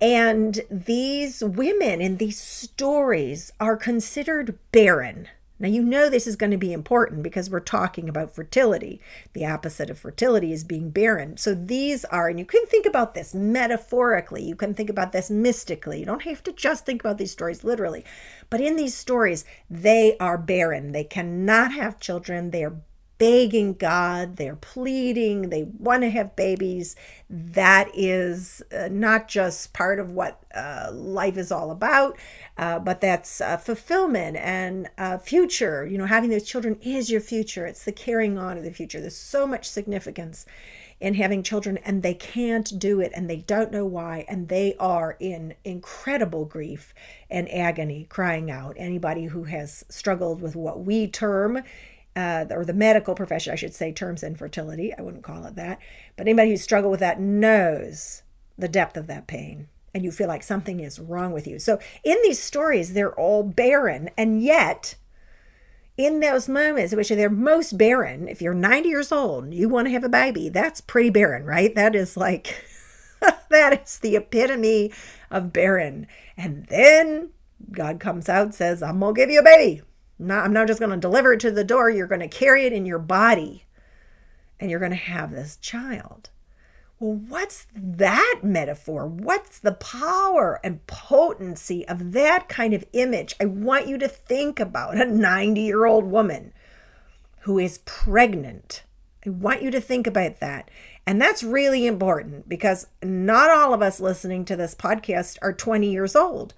And 0.00 0.60
these 0.70 1.42
women 1.42 2.00
in 2.00 2.18
these 2.18 2.40
stories 2.40 3.52
are 3.58 3.76
considered 3.76 4.58
barren. 4.70 5.28
Now, 5.60 5.68
you 5.68 5.82
know 5.82 6.08
this 6.08 6.28
is 6.28 6.36
going 6.36 6.52
to 6.52 6.56
be 6.56 6.72
important 6.72 7.24
because 7.24 7.50
we're 7.50 7.58
talking 7.58 8.08
about 8.08 8.32
fertility. 8.32 9.00
The 9.32 9.44
opposite 9.44 9.90
of 9.90 9.98
fertility 9.98 10.52
is 10.52 10.62
being 10.62 10.90
barren. 10.90 11.36
So, 11.36 11.52
these 11.52 12.04
are, 12.04 12.28
and 12.28 12.38
you 12.38 12.44
can 12.44 12.64
think 12.66 12.86
about 12.86 13.14
this 13.14 13.34
metaphorically, 13.34 14.44
you 14.44 14.54
can 14.54 14.72
think 14.72 14.88
about 14.88 15.10
this 15.10 15.30
mystically. 15.30 15.98
You 15.98 16.06
don't 16.06 16.22
have 16.22 16.44
to 16.44 16.52
just 16.52 16.86
think 16.86 17.02
about 17.02 17.18
these 17.18 17.32
stories 17.32 17.64
literally. 17.64 18.04
But 18.50 18.60
in 18.60 18.76
these 18.76 18.94
stories, 18.94 19.44
they 19.68 20.16
are 20.18 20.38
barren. 20.38 20.92
They 20.92 21.02
cannot 21.02 21.72
have 21.72 21.98
children. 21.98 22.52
They 22.52 22.62
are 22.62 22.76
begging 23.18 23.74
God, 23.74 24.36
they're 24.36 24.56
pleading, 24.56 25.50
they 25.50 25.64
want 25.64 26.02
to 26.02 26.10
have 26.10 26.36
babies. 26.36 26.96
That 27.28 27.90
is 27.92 28.62
uh, 28.72 28.88
not 28.90 29.28
just 29.28 29.72
part 29.72 29.98
of 29.98 30.12
what 30.12 30.40
uh, 30.54 30.90
life 30.92 31.36
is 31.36 31.52
all 31.52 31.70
about, 31.70 32.16
uh, 32.56 32.78
but 32.78 33.00
that's 33.00 33.40
uh, 33.40 33.56
fulfillment 33.56 34.36
and 34.36 34.88
uh, 34.96 35.18
future. 35.18 35.86
You 35.86 35.98
know, 35.98 36.06
having 36.06 36.30
those 36.30 36.44
children 36.44 36.78
is 36.80 37.10
your 37.10 37.20
future, 37.20 37.66
it's 37.66 37.84
the 37.84 37.92
carrying 37.92 38.38
on 38.38 38.56
of 38.56 38.64
the 38.64 38.72
future. 38.72 39.00
There's 39.00 39.16
so 39.16 39.46
much 39.46 39.68
significance 39.68 40.46
in 41.00 41.14
having 41.14 41.42
children, 41.42 41.78
and 41.78 42.02
they 42.02 42.14
can't 42.14 42.78
do 42.78 43.00
it, 43.00 43.12
and 43.14 43.30
they 43.30 43.36
don't 43.36 43.70
know 43.70 43.84
why, 43.84 44.24
and 44.28 44.48
they 44.48 44.74
are 44.80 45.16
in 45.20 45.54
incredible 45.64 46.44
grief 46.44 46.92
and 47.30 47.48
agony, 47.52 48.06
crying 48.08 48.50
out. 48.50 48.74
Anybody 48.76 49.26
who 49.26 49.44
has 49.44 49.84
struggled 49.88 50.40
with 50.40 50.56
what 50.56 50.84
we 50.84 51.06
term 51.06 51.62
uh, 52.18 52.46
or 52.50 52.64
the 52.64 52.74
medical 52.74 53.14
profession, 53.14 53.52
I 53.52 53.56
should 53.56 53.74
say, 53.74 53.92
terms 53.92 54.24
infertility. 54.24 54.92
I 54.92 55.02
wouldn't 55.02 55.22
call 55.22 55.44
it 55.44 55.54
that. 55.54 55.78
But 56.16 56.26
anybody 56.26 56.50
who's 56.50 56.62
struggled 56.62 56.90
with 56.90 56.98
that 56.98 57.20
knows 57.20 58.22
the 58.58 58.66
depth 58.66 58.96
of 58.96 59.06
that 59.06 59.28
pain. 59.28 59.68
And 59.94 60.02
you 60.02 60.10
feel 60.10 60.26
like 60.26 60.42
something 60.42 60.80
is 60.80 60.98
wrong 60.98 61.32
with 61.32 61.46
you. 61.46 61.60
So 61.60 61.78
in 62.02 62.16
these 62.24 62.42
stories, 62.42 62.92
they're 62.92 63.14
all 63.14 63.44
barren. 63.44 64.10
And 64.18 64.42
yet, 64.42 64.96
in 65.96 66.18
those 66.18 66.48
moments, 66.48 66.92
which 66.92 67.12
are 67.12 67.14
they're 67.14 67.30
most 67.30 67.78
barren, 67.78 68.26
if 68.26 68.42
you're 68.42 68.52
90 68.52 68.88
years 68.88 69.12
old 69.12 69.44
and 69.44 69.54
you 69.54 69.68
want 69.68 69.86
to 69.86 69.92
have 69.92 70.04
a 70.04 70.08
baby, 70.08 70.48
that's 70.48 70.80
pretty 70.80 71.10
barren, 71.10 71.44
right? 71.44 71.72
That 71.76 71.94
is 71.94 72.16
like, 72.16 72.64
that 73.48 73.80
is 73.84 74.00
the 74.00 74.16
epitome 74.16 74.92
of 75.30 75.52
barren. 75.52 76.08
And 76.36 76.66
then 76.66 77.30
God 77.70 78.00
comes 78.00 78.28
out, 78.28 78.54
says, 78.54 78.82
I'm 78.82 78.98
going 78.98 79.14
to 79.14 79.20
give 79.20 79.30
you 79.30 79.38
a 79.38 79.44
baby. 79.44 79.82
Not, 80.18 80.44
I'm 80.44 80.52
not 80.52 80.66
just 80.66 80.80
going 80.80 80.90
to 80.90 80.96
deliver 80.96 81.32
it 81.32 81.40
to 81.40 81.50
the 81.50 81.64
door. 81.64 81.90
You're 81.90 82.06
going 82.06 82.20
to 82.20 82.28
carry 82.28 82.64
it 82.66 82.72
in 82.72 82.86
your 82.86 82.98
body 82.98 83.64
and 84.58 84.70
you're 84.70 84.80
going 84.80 84.90
to 84.90 84.96
have 84.96 85.30
this 85.30 85.56
child. 85.56 86.30
Well, 86.98 87.14
what's 87.14 87.68
that 87.74 88.40
metaphor? 88.42 89.06
What's 89.06 89.60
the 89.60 89.72
power 89.72 90.58
and 90.64 90.84
potency 90.88 91.86
of 91.86 92.12
that 92.12 92.48
kind 92.48 92.74
of 92.74 92.84
image? 92.92 93.36
I 93.40 93.44
want 93.44 93.86
you 93.86 93.98
to 93.98 94.08
think 94.08 94.58
about 94.58 95.00
a 95.00 95.04
90 95.04 95.60
year 95.60 95.86
old 95.86 96.04
woman 96.04 96.52
who 97.42 97.58
is 97.58 97.78
pregnant 97.78 98.82
I 99.26 99.30
want 99.30 99.62
you 99.62 99.70
to 99.70 99.80
think 99.80 100.06
about 100.06 100.40
that. 100.40 100.70
And 101.06 101.20
that's 101.20 101.42
really 101.42 101.86
important 101.86 102.48
because 102.48 102.86
not 103.02 103.50
all 103.50 103.74
of 103.74 103.82
us 103.82 104.00
listening 104.00 104.44
to 104.46 104.56
this 104.56 104.74
podcast 104.74 105.38
are 105.42 105.52
20 105.52 105.90
years 105.90 106.14
old. 106.14 106.54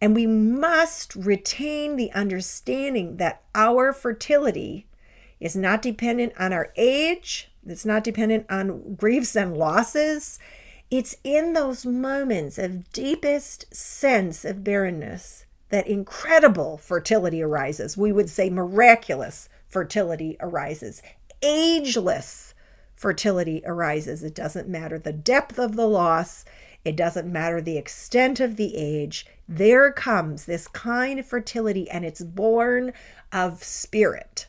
And 0.00 0.14
we 0.14 0.26
must 0.26 1.14
retain 1.14 1.96
the 1.96 2.12
understanding 2.12 3.16
that 3.16 3.42
our 3.54 3.92
fertility 3.92 4.86
is 5.40 5.56
not 5.56 5.82
dependent 5.82 6.32
on 6.38 6.52
our 6.52 6.72
age, 6.76 7.50
it's 7.66 7.84
not 7.84 8.04
dependent 8.04 8.46
on 8.48 8.94
griefs 8.94 9.34
and 9.36 9.56
losses. 9.56 10.38
It's 10.88 11.16
in 11.24 11.52
those 11.52 11.84
moments 11.84 12.58
of 12.58 12.92
deepest 12.92 13.74
sense 13.74 14.44
of 14.44 14.62
barrenness 14.62 15.46
that 15.70 15.88
incredible 15.88 16.76
fertility 16.76 17.42
arises. 17.42 17.96
We 17.96 18.12
would 18.12 18.30
say 18.30 18.50
miraculous 18.50 19.48
fertility 19.66 20.36
arises. 20.38 21.02
Ageless 21.42 22.54
fertility 22.94 23.62
arises. 23.66 24.22
It 24.22 24.34
doesn't 24.34 24.68
matter 24.68 24.98
the 24.98 25.12
depth 25.12 25.58
of 25.58 25.74
the 25.74 25.88
loss, 25.88 26.44
it 26.86 26.94
doesn't 26.94 27.32
matter 27.32 27.60
the 27.60 27.76
extent 27.76 28.38
of 28.38 28.54
the 28.54 28.76
age. 28.76 29.26
There 29.48 29.90
comes 29.90 30.44
this 30.44 30.68
kind 30.68 31.18
of 31.18 31.26
fertility, 31.26 31.90
and 31.90 32.04
it's 32.04 32.22
born 32.22 32.92
of 33.32 33.64
spirit. 33.64 34.46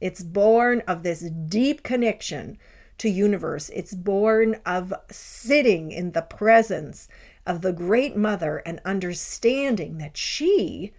It's 0.00 0.22
born 0.22 0.82
of 0.88 1.02
this 1.02 1.20
deep 1.20 1.82
connection 1.82 2.56
to 2.96 3.10
universe. 3.10 3.68
It's 3.74 3.92
born 3.92 4.56
of 4.64 4.94
sitting 5.10 5.92
in 5.92 6.12
the 6.12 6.22
presence 6.22 7.06
of 7.46 7.60
the 7.60 7.74
great 7.74 8.16
mother 8.16 8.62
and 8.64 8.80
understanding 8.86 9.98
that 9.98 10.16
she 10.16 10.94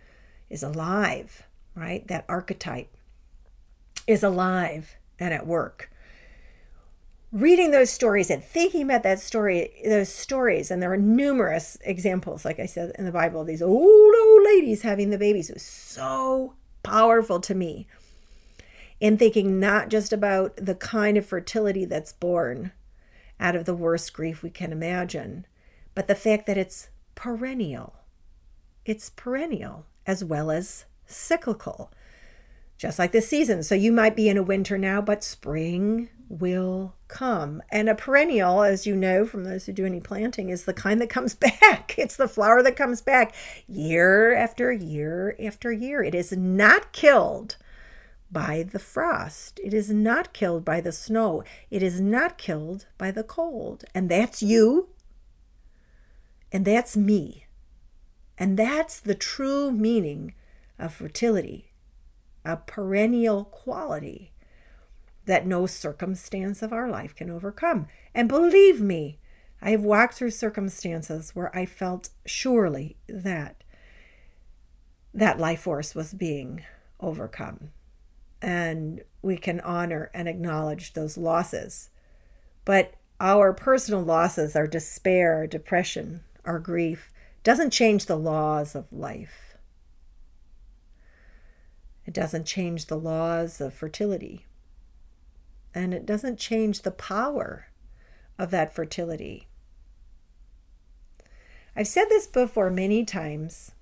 is 0.52 0.62
alive, 0.62 1.48
right? 1.74 2.08
That 2.08 2.26
archetype 2.30 2.96
is 4.06 4.22
alive 4.22 4.98
and 5.20 5.34
at 5.34 5.48
work. 5.48 5.90
Reading 7.36 7.72
those 7.72 7.90
stories 7.90 8.30
and 8.30 8.42
thinking 8.42 8.84
about 8.84 9.04
that 9.04 9.20
story, 9.20 9.70
those 9.84 10.08
stories, 10.08 10.72
and 10.72 10.82
there 10.82 10.94
are 10.94 10.98
numerous 10.98 11.78
examples, 11.82 12.46
like 12.46 12.62
I 12.62 12.66
said 12.66 12.94
in 12.98 13.04
the 13.04 13.12
Bible, 13.12 13.44
these 13.44 13.62
old 13.62 14.16
old 14.16 14.44
ladies 14.46 14.84
having 14.84 15.10
the 15.10 15.18
babies 15.18 15.52
was 15.52 15.62
so 15.62 16.54
powerful 16.82 17.42
to 17.42 17.54
me 17.54 17.88
in 19.02 19.18
thinking 19.18 19.60
not 19.60 19.90
just 19.90 20.14
about 20.14 20.56
the 20.56 20.76
kind 20.76 21.18
of 21.18 21.26
fertility 21.26 21.84
that's 21.84 22.14
born 22.14 22.72
out 23.38 23.54
of 23.58 23.66
the 23.66 23.76
worst 23.76 24.14
grief 24.14 24.42
we 24.42 24.50
can 24.50 24.72
imagine, 24.72 25.46
but 25.94 26.08
the 26.08 26.16
fact 26.16 26.48
that 26.48 26.58
it's 26.58 26.88
perennial. 27.16 27.96
It's 28.86 29.10
perennial 29.10 29.88
as 30.08 30.24
well 30.24 30.52
as 30.52 30.86
cyclical, 31.06 31.92
just 32.78 32.98
like 32.98 33.12
the 33.12 33.22
season. 33.22 33.62
So 33.62 33.76
you 33.76 33.92
might 33.92 34.16
be 34.16 34.30
in 34.30 34.38
a 34.38 34.44
winter 34.44 34.78
now, 34.78 35.02
but 35.02 35.22
spring 35.22 36.08
will 36.28 36.96
come. 37.08 37.62
And 37.70 37.90
a 37.90 37.96
perennial, 37.96 38.64
as 38.64 38.88
you 38.88 38.96
know 38.96 39.26
from 39.26 39.44
those 39.44 39.66
who 39.66 39.74
do 39.74 39.86
any 39.86 40.00
planting, 40.00 40.50
is 40.50 40.66
the 40.66 40.74
kind 40.74 41.00
that 41.02 41.10
comes 41.10 41.34
back. 41.62 41.96
It's 41.98 42.16
the 42.16 42.28
flower 42.28 42.62
that 42.64 42.76
comes 42.76 43.02
back 43.02 43.34
year 43.68 44.34
after 44.36 44.72
year 44.72 45.36
after 45.42 45.72
year. 45.72 46.04
It 46.04 46.16
is 46.16 46.32
not 46.32 46.92
killed 46.92 47.58
by 48.32 48.64
the 48.64 48.80
frost. 48.80 49.60
It 49.64 49.74
is 49.74 49.92
not 49.92 50.34
killed 50.34 50.66
by 50.66 50.82
the 50.82 50.92
snow. 50.92 51.44
It 51.70 51.84
is 51.84 52.02
not 52.02 52.38
killed 52.38 52.88
by 52.98 53.12
the 53.12 53.24
cold. 53.24 53.86
And 53.94 54.10
that's 54.10 54.42
you. 54.42 54.90
And 56.52 56.66
that's 56.66 56.98
me. 56.98 57.46
And 58.38 58.58
that's 58.58 59.00
the 59.00 59.16
true 59.16 59.72
meaning 59.72 60.34
of 60.78 60.94
fertility 60.94 61.72
a 62.48 62.56
perennial 62.56 63.46
quality 63.46 64.32
that 65.26 65.48
no 65.48 65.66
circumstance 65.66 66.62
of 66.62 66.74
our 66.74 66.90
life 66.90 67.16
can 67.16 67.30
overcome. 67.30 67.88
And 68.14 68.30
believe 68.30 68.80
me, 68.80 69.20
I 69.62 69.72
have 69.72 69.84
walked 69.84 70.16
through 70.16 70.32
circumstances 70.32 71.32
where 71.34 71.56
I 71.56 71.66
felt 71.66 72.10
surely 72.26 72.98
that 73.08 73.64
that 75.14 75.40
life 75.40 75.62
force 75.62 75.96
was 75.96 76.14
being 76.14 76.64
overcome 77.00 77.70
and 78.42 79.02
we 79.22 79.38
can 79.38 79.60
honor 79.62 80.12
and 80.14 80.28
acknowledge 80.28 80.94
those 80.94 81.18
losses. 81.18 81.90
But 82.66 82.94
our 83.20 83.54
personal 83.54 84.04
losses, 84.04 84.56
our 84.56 84.68
despair, 84.68 85.36
our 85.36 85.48
depression, 85.48 86.24
our 86.44 86.60
grief, 86.60 87.12
doesn't 87.44 87.72
change 87.72 88.06
the 88.06 88.18
laws 88.18 88.76
of 88.76 88.92
life. 88.92 89.58
It 92.06 92.14
doesn't 92.14 92.46
change 92.46 92.86
the 92.86 92.98
laws 92.98 93.60
of 93.60 93.74
fertility. 93.74 94.46
And 95.76 95.94
it 95.94 96.06
doesn't 96.06 96.40
change 96.40 96.82
the 96.82 96.92
power 96.92 97.68
of 98.40 98.50
that 98.52 98.74
fertility. 98.74 99.48
I've 101.76 101.88
said 101.88 102.06
this 102.08 102.26
before 102.26 102.70
many 102.72 103.04
times. 103.04 103.74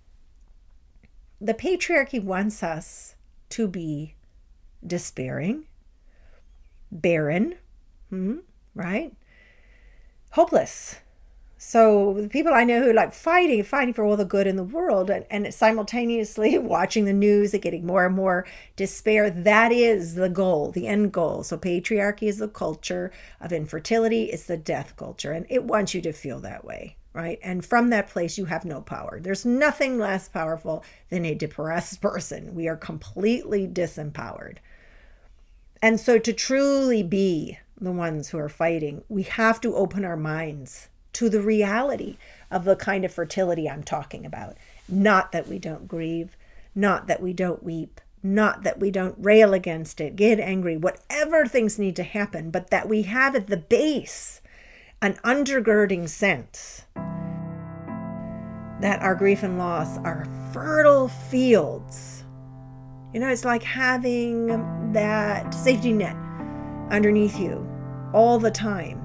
The 1.40 1.54
patriarchy 1.54 2.22
wants 2.22 2.64
us 2.64 3.16
to 3.50 3.68
be 3.68 4.16
despairing, 4.86 5.66
barren, 6.92 7.56
hmm, 8.10 8.38
right? 8.74 9.14
Hopeless. 10.32 10.96
So 11.66 12.14
the 12.20 12.28
people 12.28 12.54
I 12.54 12.66
know 12.66 12.84
who 12.84 12.90
are 12.90 12.94
like 12.94 13.14
fighting, 13.14 13.64
fighting 13.64 13.94
for 13.94 14.04
all 14.04 14.18
the 14.18 14.26
good 14.26 14.48
in 14.48 14.58
the 14.58 14.66
world, 14.66 15.10
and, 15.10 15.26
and 15.32 15.52
simultaneously 15.52 16.58
watching 16.60 17.06
the 17.06 17.14
news 17.14 17.54
and 17.54 17.64
getting 17.64 17.86
more 17.86 18.06
and 18.06 18.14
more 18.14 18.46
despair. 18.76 19.30
That 19.30 19.72
is 19.72 20.16
the 20.16 20.28
goal, 20.28 20.72
the 20.72 20.88
end 20.88 21.14
goal. 21.14 21.42
So 21.42 21.58
patriarchy 21.58 22.24
is 22.24 22.38
the 22.38 22.50
culture 22.50 23.12
of 23.40 23.54
infertility. 23.54 24.26
It's 24.26 24.44
the 24.44 24.58
death 24.58 24.98
culture, 24.98 25.32
and 25.32 25.48
it 25.50 25.64
wants 25.64 25.94
you 25.94 26.02
to 26.02 26.12
feel 26.12 26.42
that 26.42 26.66
way 26.66 26.98
right? 27.14 27.38
And 27.44 27.64
from 27.64 27.92
that 27.92 28.10
place, 28.10 28.40
you 28.40 28.46
have 28.46 28.66
no 28.66 28.82
power. 28.82 29.20
There's 29.22 29.46
nothing 29.46 30.00
less 30.00 30.28
powerful 30.28 30.84
than 31.10 31.26
a 31.26 31.36
depressed 31.36 32.02
person. 32.02 32.56
We 32.56 32.68
are 32.68 32.76
completely 32.76 33.68
disempowered. 33.68 34.58
And 35.80 36.00
so, 36.00 36.18
to 36.18 36.34
truly 36.34 37.04
be 37.04 37.60
the 37.80 37.92
ones 37.92 38.30
who 38.30 38.40
are 38.40 38.50
fighting, 38.50 39.04
we 39.10 39.24
have 39.24 39.62
to 39.62 39.76
open 39.76 40.04
our 40.04 40.18
minds 40.18 40.90
to 41.14 41.30
the 41.30 41.42
reality 41.42 42.18
of 42.52 42.66
the 42.66 42.76
kind 42.76 43.06
of 43.06 43.14
fertility 43.14 43.70
I'm 43.70 43.84
talking 43.84 44.26
about. 44.26 44.58
Not 44.88 45.32
that 45.32 45.48
we 45.48 45.60
don't 45.60 45.88
grieve, 45.88 46.38
not 46.76 47.08
that 47.08 47.22
we 47.22 47.34
don't 47.34 47.64
weep, 47.64 48.02
not 48.22 48.64
that 48.64 48.80
we 48.80 48.92
don't 48.92 49.16
rail 49.18 49.54
against 49.54 50.00
it, 50.00 50.16
get 50.16 50.40
angry, 50.40 50.78
whatever 50.78 51.46
things 51.46 51.80
need 51.80 51.96
to 51.98 52.04
happen, 52.04 52.52
but 52.52 52.70
that 52.70 52.88
we 52.88 53.04
have 53.04 53.36
at 53.36 53.48
the 53.48 53.58
base 53.58 54.42
an 55.02 55.16
undergirding 55.24 56.08
sense 56.08 56.86
that 58.82 59.02
our 59.02 59.16
grief 59.16 59.44
and 59.44 59.58
loss 59.58 59.98
are 60.00 60.28
fertile 60.52 61.08
fields 61.08 62.24
you 63.14 63.20
know, 63.20 63.30
it's 63.30 63.46
like 63.46 63.62
having 63.62 64.92
that 64.94 65.54
safety 65.54 65.94
net 65.94 66.16
underneath 66.90 67.40
you 67.40 67.70
all 68.12 68.40
the 68.40 68.50
time. 68.50 69.03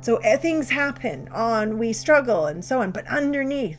So 0.00 0.16
eh, 0.18 0.36
things 0.38 0.70
happen 0.70 1.28
on, 1.28 1.78
we 1.78 1.92
struggle 1.92 2.46
and 2.46 2.64
so 2.64 2.80
on, 2.80 2.90
but 2.90 3.06
underneath, 3.06 3.78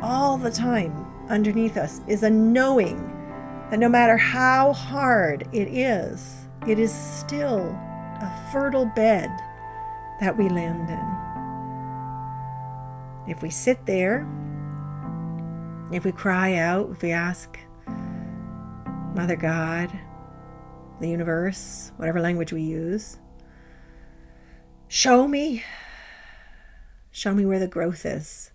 all 0.00 0.38
the 0.38 0.52
time, 0.52 1.06
underneath 1.28 1.76
us 1.76 2.00
is 2.06 2.22
a 2.22 2.30
knowing 2.30 2.96
that 3.70 3.78
no 3.78 3.88
matter 3.88 4.16
how 4.16 4.72
hard 4.72 5.48
it 5.52 5.68
is, 5.68 6.46
it 6.66 6.78
is 6.78 6.92
still 6.92 7.60
a 8.20 8.48
fertile 8.52 8.86
bed 8.86 9.28
that 10.20 10.36
we 10.36 10.48
land 10.48 10.88
in. 10.88 11.18
If 13.30 13.42
we 13.42 13.50
sit 13.50 13.84
there, 13.84 14.26
if 15.92 16.04
we 16.04 16.12
cry 16.12 16.54
out, 16.54 16.90
if 16.90 17.02
we 17.02 17.10
ask, 17.12 17.58
Mother 19.14 19.36
God, 19.36 19.90
the 21.00 21.08
universe, 21.08 21.92
whatever 21.96 22.20
language 22.20 22.52
we 22.52 22.62
use. 22.62 23.18
Show 24.88 25.28
me. 25.28 25.64
Show 27.10 27.34
me 27.34 27.44
where 27.44 27.58
the 27.58 27.68
growth 27.68 28.06
is. 28.06 28.52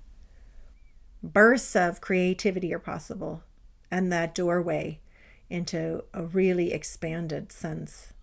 Bursts 1.22 1.76
of 1.76 2.02
creativity 2.02 2.74
are 2.74 2.80
possible, 2.80 3.43
and 3.91 4.12
that 4.12 4.34
doorway 4.34 5.00
into 5.50 6.04
a 6.12 6.24
really 6.24 6.74
expanded 6.74 7.52
sense 7.52 8.13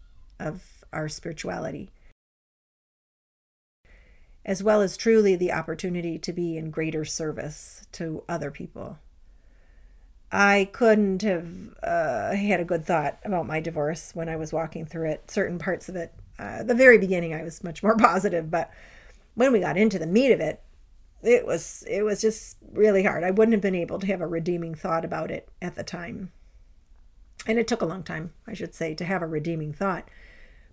of 0.41 0.85
our 0.93 1.09
spirituality, 1.09 1.91
as 4.45 4.61
well 4.61 4.83
as 4.83 4.97
truly 4.97 5.37
the 5.37 5.53
opportunity 5.53 6.19
to 6.19 6.33
be 6.33 6.57
in 6.57 6.73
greater 6.73 7.05
service 7.05 7.87
to 7.93 8.25
other 8.29 8.51
people. 8.51 8.99
I 10.33 10.69
couldn't 10.73 11.23
have 11.23 11.49
uh, 11.83 12.35
had 12.35 12.61
a 12.61 12.65
good 12.65 12.85
thought 12.85 13.19
about 13.25 13.47
my 13.47 13.61
divorce 13.61 14.15
when 14.15 14.29
I 14.29 14.37
was 14.37 14.53
walking 14.53 14.85
through 14.85 15.11
it. 15.11 15.31
Certain 15.31 15.59
parts 15.59 15.89
of 15.89 15.97
it, 15.97 16.13
uh, 16.41 16.63
the 16.63 16.75
very 16.75 16.97
beginning, 16.97 17.35
I 17.35 17.43
was 17.43 17.63
much 17.63 17.83
more 17.83 17.97
positive, 17.99 18.51
but 18.51 18.71
when 19.35 19.53
we 19.53 19.61
got 19.61 19.77
into 19.77 19.99
the 19.99 20.07
meat 20.07 20.33
of 20.33 20.41
it, 20.41 20.63
it 21.23 21.47
was 21.47 21.85
it 21.87 22.03
was 22.03 22.21
just 22.23 22.57
really 22.73 23.03
hard. 23.03 23.25
I 23.25 23.31
wouldn't 23.31 23.53
have 23.53 23.61
been 23.61 23.75
able 23.75 23.99
to 23.99 24.07
have 24.07 24.23
a 24.23 24.27
redeeming 24.27 24.75
thought 24.75 25.05
about 25.05 25.31
it 25.31 25.49
at 25.61 25.75
the 25.75 25.85
time, 25.85 26.33
and 27.47 27.59
it 27.59 27.69
took 27.69 27.83
a 27.83 27.87
long 27.87 28.03
time, 28.03 28.33
I 28.47 28.55
should 28.55 28.75
say, 28.75 28.95
to 28.95 29.05
have 29.05 29.21
a 29.21 29.27
redeeming 29.27 29.75
thought. 29.75 30.09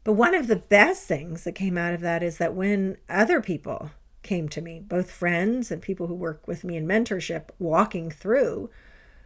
But 0.06 0.14
one 0.14 0.34
of 0.34 0.48
the 0.48 0.56
best 0.56 1.06
things 1.06 1.44
that 1.44 1.52
came 1.52 1.78
out 1.78 1.94
of 1.94 2.00
that 2.00 2.24
is 2.24 2.38
that 2.38 2.54
when 2.54 2.96
other 3.10 3.42
people 3.42 3.92
came 4.24 4.48
to 4.50 4.62
me, 4.62 4.80
both 4.80 5.12
friends 5.12 5.70
and 5.70 5.82
people 5.82 6.08
who 6.08 6.16
work 6.16 6.48
with 6.48 6.64
me 6.64 6.78
in 6.78 6.88
mentorship, 6.88 7.50
walking 7.60 8.10
through 8.10 8.70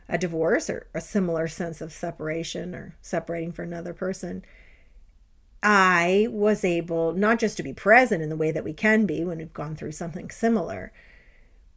a 0.09 0.17
divorce 0.17 0.71
or 0.71 0.87
a 0.95 1.01
similar 1.01 1.47
sense 1.47 1.81
of 1.81 1.93
separation 1.93 2.73
or 2.73 2.95
separating 2.99 3.51
for 3.51 3.61
another 3.61 3.93
person, 3.93 4.43
I 5.63 6.27
was 6.31 6.63
able 6.63 7.13
not 7.13 7.39
just 7.39 7.57
to 7.57 7.63
be 7.63 7.73
present 7.73 8.23
in 8.23 8.29
the 8.29 8.35
way 8.35 8.51
that 8.51 8.63
we 8.63 8.73
can 8.73 9.05
be 9.05 9.23
when 9.23 9.37
we've 9.37 9.53
gone 9.53 9.75
through 9.75 9.91
something 9.91 10.29
similar, 10.29 10.91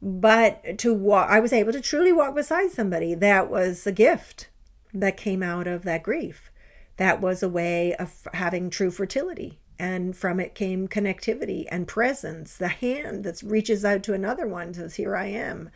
but 0.00 0.78
to 0.78 0.94
walk, 0.94 1.28
I 1.30 1.40
was 1.40 1.52
able 1.52 1.72
to 1.72 1.80
truly 1.80 2.12
walk 2.12 2.34
beside 2.34 2.70
somebody. 2.70 3.14
That 3.14 3.50
was 3.50 3.86
a 3.86 3.92
gift 3.92 4.48
that 4.92 5.16
came 5.16 5.42
out 5.42 5.66
of 5.66 5.82
that 5.84 6.02
grief. 6.02 6.50
That 6.96 7.20
was 7.20 7.42
a 7.42 7.48
way 7.48 7.94
of 7.94 8.28
having 8.32 8.70
true 8.70 8.90
fertility 8.90 9.58
and 9.78 10.16
from 10.16 10.38
it 10.38 10.54
came 10.54 10.88
connectivity 10.88 11.66
and 11.70 11.88
presence 11.88 12.56
the 12.56 12.68
hand 12.68 13.24
that 13.24 13.42
reaches 13.42 13.84
out 13.84 14.02
to 14.04 14.14
another 14.14 14.46
one 14.46 14.72
says 14.72 14.94
here 14.94 15.16
i 15.16 15.26
am 15.26 15.70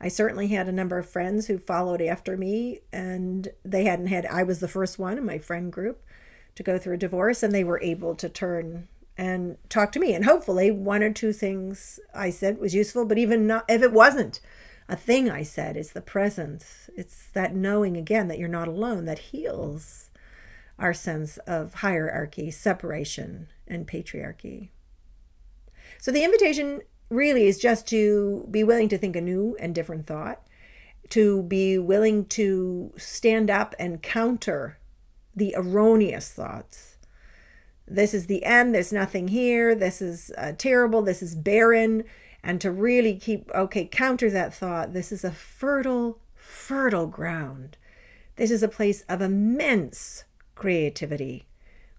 i 0.00 0.08
certainly 0.08 0.48
had 0.48 0.68
a 0.68 0.72
number 0.72 0.98
of 0.98 1.08
friends 1.08 1.46
who 1.46 1.58
followed 1.58 2.02
after 2.02 2.36
me 2.36 2.80
and 2.92 3.48
they 3.64 3.84
hadn't 3.84 4.08
had 4.08 4.26
i 4.26 4.42
was 4.42 4.60
the 4.60 4.68
first 4.68 4.98
one 4.98 5.16
in 5.16 5.24
my 5.24 5.38
friend 5.38 5.72
group 5.72 6.02
to 6.54 6.62
go 6.62 6.78
through 6.78 6.94
a 6.94 6.98
divorce 6.98 7.42
and 7.42 7.54
they 7.54 7.64
were 7.64 7.80
able 7.82 8.14
to 8.14 8.28
turn 8.28 8.88
and 9.16 9.56
talk 9.68 9.92
to 9.92 10.00
me 10.00 10.14
and 10.14 10.24
hopefully 10.24 10.70
one 10.70 11.02
or 11.02 11.12
two 11.12 11.32
things 11.32 12.00
i 12.14 12.30
said 12.30 12.58
was 12.58 12.74
useful 12.74 13.04
but 13.04 13.18
even 13.18 13.46
not 13.46 13.64
if 13.68 13.82
it 13.82 13.92
wasn't 13.92 14.40
a 14.88 14.96
thing 14.96 15.30
i 15.30 15.42
said 15.42 15.76
is 15.76 15.92
the 15.92 16.00
presence 16.00 16.88
it's 16.96 17.28
that 17.32 17.54
knowing 17.54 17.96
again 17.96 18.28
that 18.28 18.38
you're 18.38 18.48
not 18.48 18.68
alone 18.68 19.04
that 19.04 19.18
heals 19.18 20.10
our 20.82 20.92
sense 20.92 21.38
of 21.38 21.74
hierarchy, 21.74 22.50
separation, 22.50 23.48
and 23.68 23.86
patriarchy. 23.86 24.68
So 25.98 26.10
the 26.10 26.24
invitation 26.24 26.82
really 27.08 27.46
is 27.46 27.58
just 27.58 27.86
to 27.88 28.46
be 28.50 28.64
willing 28.64 28.88
to 28.88 28.98
think 28.98 29.14
a 29.14 29.20
new 29.20 29.56
and 29.60 29.74
different 29.74 30.06
thought, 30.06 30.42
to 31.10 31.42
be 31.44 31.78
willing 31.78 32.26
to 32.26 32.92
stand 32.96 33.50
up 33.50 33.74
and 33.78 34.02
counter 34.02 34.78
the 35.34 35.54
erroneous 35.56 36.30
thoughts. 36.30 36.96
This 37.86 38.14
is 38.14 38.26
the 38.26 38.44
end, 38.44 38.74
there's 38.74 38.92
nothing 38.92 39.28
here, 39.28 39.74
this 39.74 40.00
is 40.00 40.32
uh, 40.38 40.52
terrible, 40.56 41.02
this 41.02 41.22
is 41.22 41.34
barren, 41.34 42.04
and 42.42 42.60
to 42.60 42.70
really 42.70 43.16
keep, 43.16 43.50
okay, 43.54 43.84
counter 43.84 44.30
that 44.30 44.54
thought. 44.54 44.92
This 44.92 45.12
is 45.12 45.24
a 45.24 45.32
fertile, 45.32 46.18
fertile 46.34 47.06
ground. 47.06 47.76
This 48.36 48.50
is 48.50 48.62
a 48.62 48.68
place 48.68 49.02
of 49.08 49.20
immense 49.20 50.24
creativity. 50.54 51.46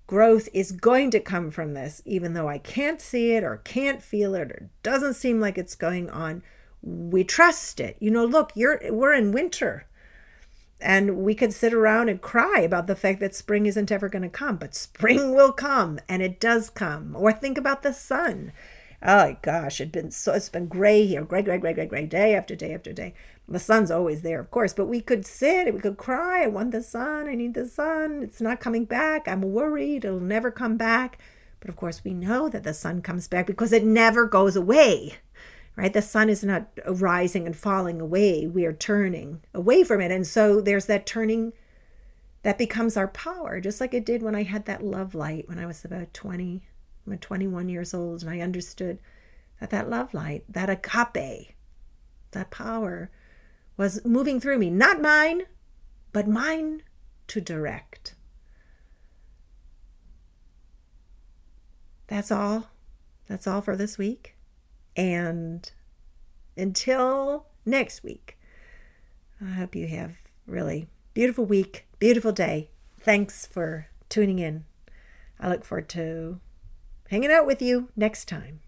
Growth 0.08 0.50
is 0.54 0.72
going 0.72 1.12
to 1.12 1.20
come 1.20 1.50
from 1.50 1.74
this, 1.74 2.02
even 2.06 2.34
though 2.34 2.50
I 2.50 2.58
can't 2.58 3.00
see 3.00 3.32
it 3.32 3.44
or 3.44 3.58
can't 3.64 4.02
feel 4.02 4.36
it 4.36 4.52
or 4.52 4.70
doesn't 4.84 5.14
seem 5.14 5.40
like 5.40 5.58
it's 5.58 5.76
going 5.76 6.10
on. 6.10 6.44
We 6.82 7.24
trust 7.24 7.80
it. 7.80 7.96
You 8.00 8.12
know, 8.12 8.26
look, 8.26 8.52
you're 8.56 8.80
we're 8.90 9.14
in 9.14 9.32
winter. 9.32 9.86
And 10.84 11.20
we 11.20 11.34
could 11.34 11.54
sit 11.54 11.74
around 11.74 12.10
and 12.10 12.22
cry 12.22 12.60
about 12.60 12.88
the 12.88 12.96
fact 12.96 13.22
that 13.22 13.34
spring 13.34 13.66
isn't 13.66 13.90
ever 13.90 14.10
going 14.10 14.24
to 14.24 14.30
come, 14.30 14.58
but 14.58 14.76
spring 14.76 15.34
will 15.34 15.54
come 15.54 15.98
and 16.10 16.22
it 16.22 16.42
does 16.42 16.70
come. 16.70 17.16
Or 17.18 17.32
think 17.32 17.58
about 17.58 17.84
the 17.84 17.94
sun. 17.94 18.52
Oh 19.02 19.38
gosh, 19.42 19.80
it's 19.80 19.92
been 19.92 20.12
so 20.12 20.34
it's 20.34 20.50
been 20.50 20.68
gray 20.68 21.06
here, 21.06 21.24
gray, 21.24 21.42
gray, 21.42 21.58
gray, 21.58 21.74
gray, 21.74 21.86
gray, 21.86 22.06
day 22.06 22.36
after 22.36 22.54
day 22.54 22.74
after 22.74 22.92
day. 22.92 23.14
The 23.48 23.60
sun's 23.60 23.92
always 23.92 24.24
there, 24.24 24.40
of 24.40 24.52
course, 24.52 24.74
but 24.74 24.86
we 24.86 25.00
could 25.00 25.26
sit, 25.26 25.68
and 25.68 25.76
we 25.76 25.82
could 25.82 25.98
cry. 25.98 26.44
I 26.44 26.48
want 26.48 26.72
the 26.72 26.84
sun. 26.84 27.28
I 27.28 27.36
need 27.36 27.54
the 27.54 27.68
sun. 27.68 28.22
It's 28.22 28.42
not 28.42 28.60
coming 28.60 28.86
back. 28.86 29.28
I'm 29.28 29.42
worried. 29.42 30.06
It'll 30.06 30.20
never 30.20 30.52
come 30.52 30.78
back. 30.78 31.18
But 31.60 31.70
of 31.70 31.78
course, 31.78 32.04
we 32.04 32.14
know 32.14 32.50
that 32.50 32.64
the 32.64 32.74
sun 32.74 33.02
comes 33.02 33.30
back 33.30 33.48
because 33.48 33.72
it 33.72 33.86
never 33.86 34.26
goes 34.26 34.58
away, 34.58 35.16
right? 35.76 35.94
The 35.94 36.02
sun 36.02 36.30
is 36.30 36.44
not 36.44 36.68
rising 36.86 37.46
and 37.46 37.56
falling 37.56 38.00
away. 38.00 38.48
We 38.48 38.66
are 38.66 38.74
turning 38.74 39.42
away 39.54 39.84
from 39.84 40.02
it. 40.02 40.12
And 40.12 40.26
so 40.26 40.62
there's 40.62 40.86
that 40.86 41.06
turning 41.06 41.54
that 42.44 42.58
becomes 42.58 42.98
our 42.98 43.08
power, 43.08 43.60
just 43.60 43.82
like 43.82 43.94
it 43.94 44.06
did 44.06 44.22
when 44.22 44.36
I 44.36 44.44
had 44.44 44.66
that 44.66 44.84
love 44.84 45.16
light 45.16 45.48
when 45.48 45.58
I 45.58 45.66
was 45.66 45.84
about 45.84 46.14
20, 46.14 46.62
I'm 47.08 47.18
21 47.18 47.70
years 47.70 47.94
old, 47.94 48.22
and 48.22 48.30
I 48.30 48.42
understood 48.42 49.00
that 49.60 49.70
that 49.70 49.90
love 49.90 50.14
light, 50.14 50.44
that 50.50 50.70
agape, 50.70 51.56
that 52.32 52.52
power 52.52 53.10
was 53.78 54.04
moving 54.06 54.40
through 54.40 54.60
me, 54.60 54.70
not 54.70 55.02
mine, 55.02 55.44
but 56.12 56.28
mine 56.28 56.84
to 57.28 57.40
direct. 57.42 58.16
That's 62.08 62.32
all. 62.32 62.70
That's 63.28 63.48
all 63.48 63.62
for 63.62 63.76
this 63.76 63.98
week. 63.98 64.33
And 64.96 65.70
until 66.56 67.48
next 67.66 68.04
week, 68.04 68.38
I 69.42 69.52
hope 69.52 69.76
you 69.76 69.88
have 69.88 70.18
really 70.46 70.88
beautiful 71.14 71.46
week, 71.46 71.86
beautiful 72.00 72.32
day. 72.32 72.70
Thanks 73.00 73.46
for 73.46 73.88
tuning 74.10 74.40
in. 74.40 74.66
I 75.40 75.50
look 75.50 75.66
forward 75.66 75.90
to 75.90 76.40
hanging 77.10 77.32
out 77.32 77.46
with 77.46 77.62
you 77.62 77.90
next 77.96 78.26
time. 78.26 78.62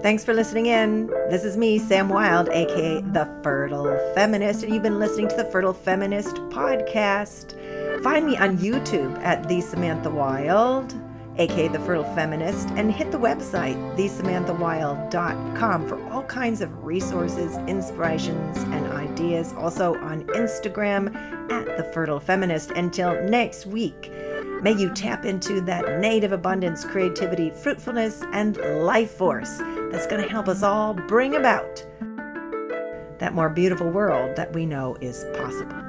Thanks 0.00 0.24
for 0.24 0.32
listening 0.32 0.66
in. 0.66 1.08
This 1.28 1.44
is 1.44 1.56
me, 1.56 1.78
Sam 1.78 2.08
Wilde, 2.08 2.48
aka 2.50 3.00
The 3.02 3.28
Fertile 3.42 3.98
Feminist, 4.14 4.62
and 4.62 4.72
you've 4.72 4.82
been 4.82 4.98
listening 4.98 5.28
to 5.28 5.36
the 5.36 5.44
Fertile 5.46 5.74
Feminist 5.74 6.36
podcast. 6.50 7.54
Find 8.02 8.24
me 8.24 8.36
on 8.36 8.58
YouTube 8.58 9.18
at 9.24 9.48
The 9.48 9.60
Samantha 9.60 10.08
Wilde, 10.08 10.94
aka 11.38 11.68
The 11.68 11.78
Fertile 11.80 12.04
Feminist, 12.14 12.68
and 12.70 12.92
hit 12.92 13.10
the 13.10 13.18
website, 13.18 13.76
thesamanthawilde.com, 13.96 15.88
for 15.88 16.02
all 16.10 16.24
kinds 16.24 16.60
of 16.60 16.84
resources, 16.84 17.56
inspirations, 17.68 18.58
and 18.58 18.86
ideas. 18.92 19.54
Also 19.56 19.94
on 19.96 20.24
Instagram 20.28 21.14
at 21.50 21.76
The 21.76 21.84
Fertile 21.92 22.20
Feminist. 22.20 22.70
Until 22.72 23.22
next 23.24 23.66
week. 23.66 24.12
May 24.62 24.72
you 24.72 24.92
tap 24.92 25.24
into 25.24 25.60
that 25.62 26.00
native 26.00 26.32
abundance, 26.32 26.84
creativity, 26.84 27.50
fruitfulness, 27.50 28.22
and 28.32 28.56
life 28.84 29.12
force 29.12 29.58
that's 29.92 30.06
going 30.08 30.22
to 30.22 30.28
help 30.28 30.48
us 30.48 30.64
all 30.64 30.94
bring 30.94 31.36
about 31.36 31.86
that 33.18 33.34
more 33.34 33.48
beautiful 33.48 33.90
world 33.90 34.36
that 34.36 34.52
we 34.52 34.66
know 34.66 34.96
is 35.00 35.24
possible. 35.34 35.87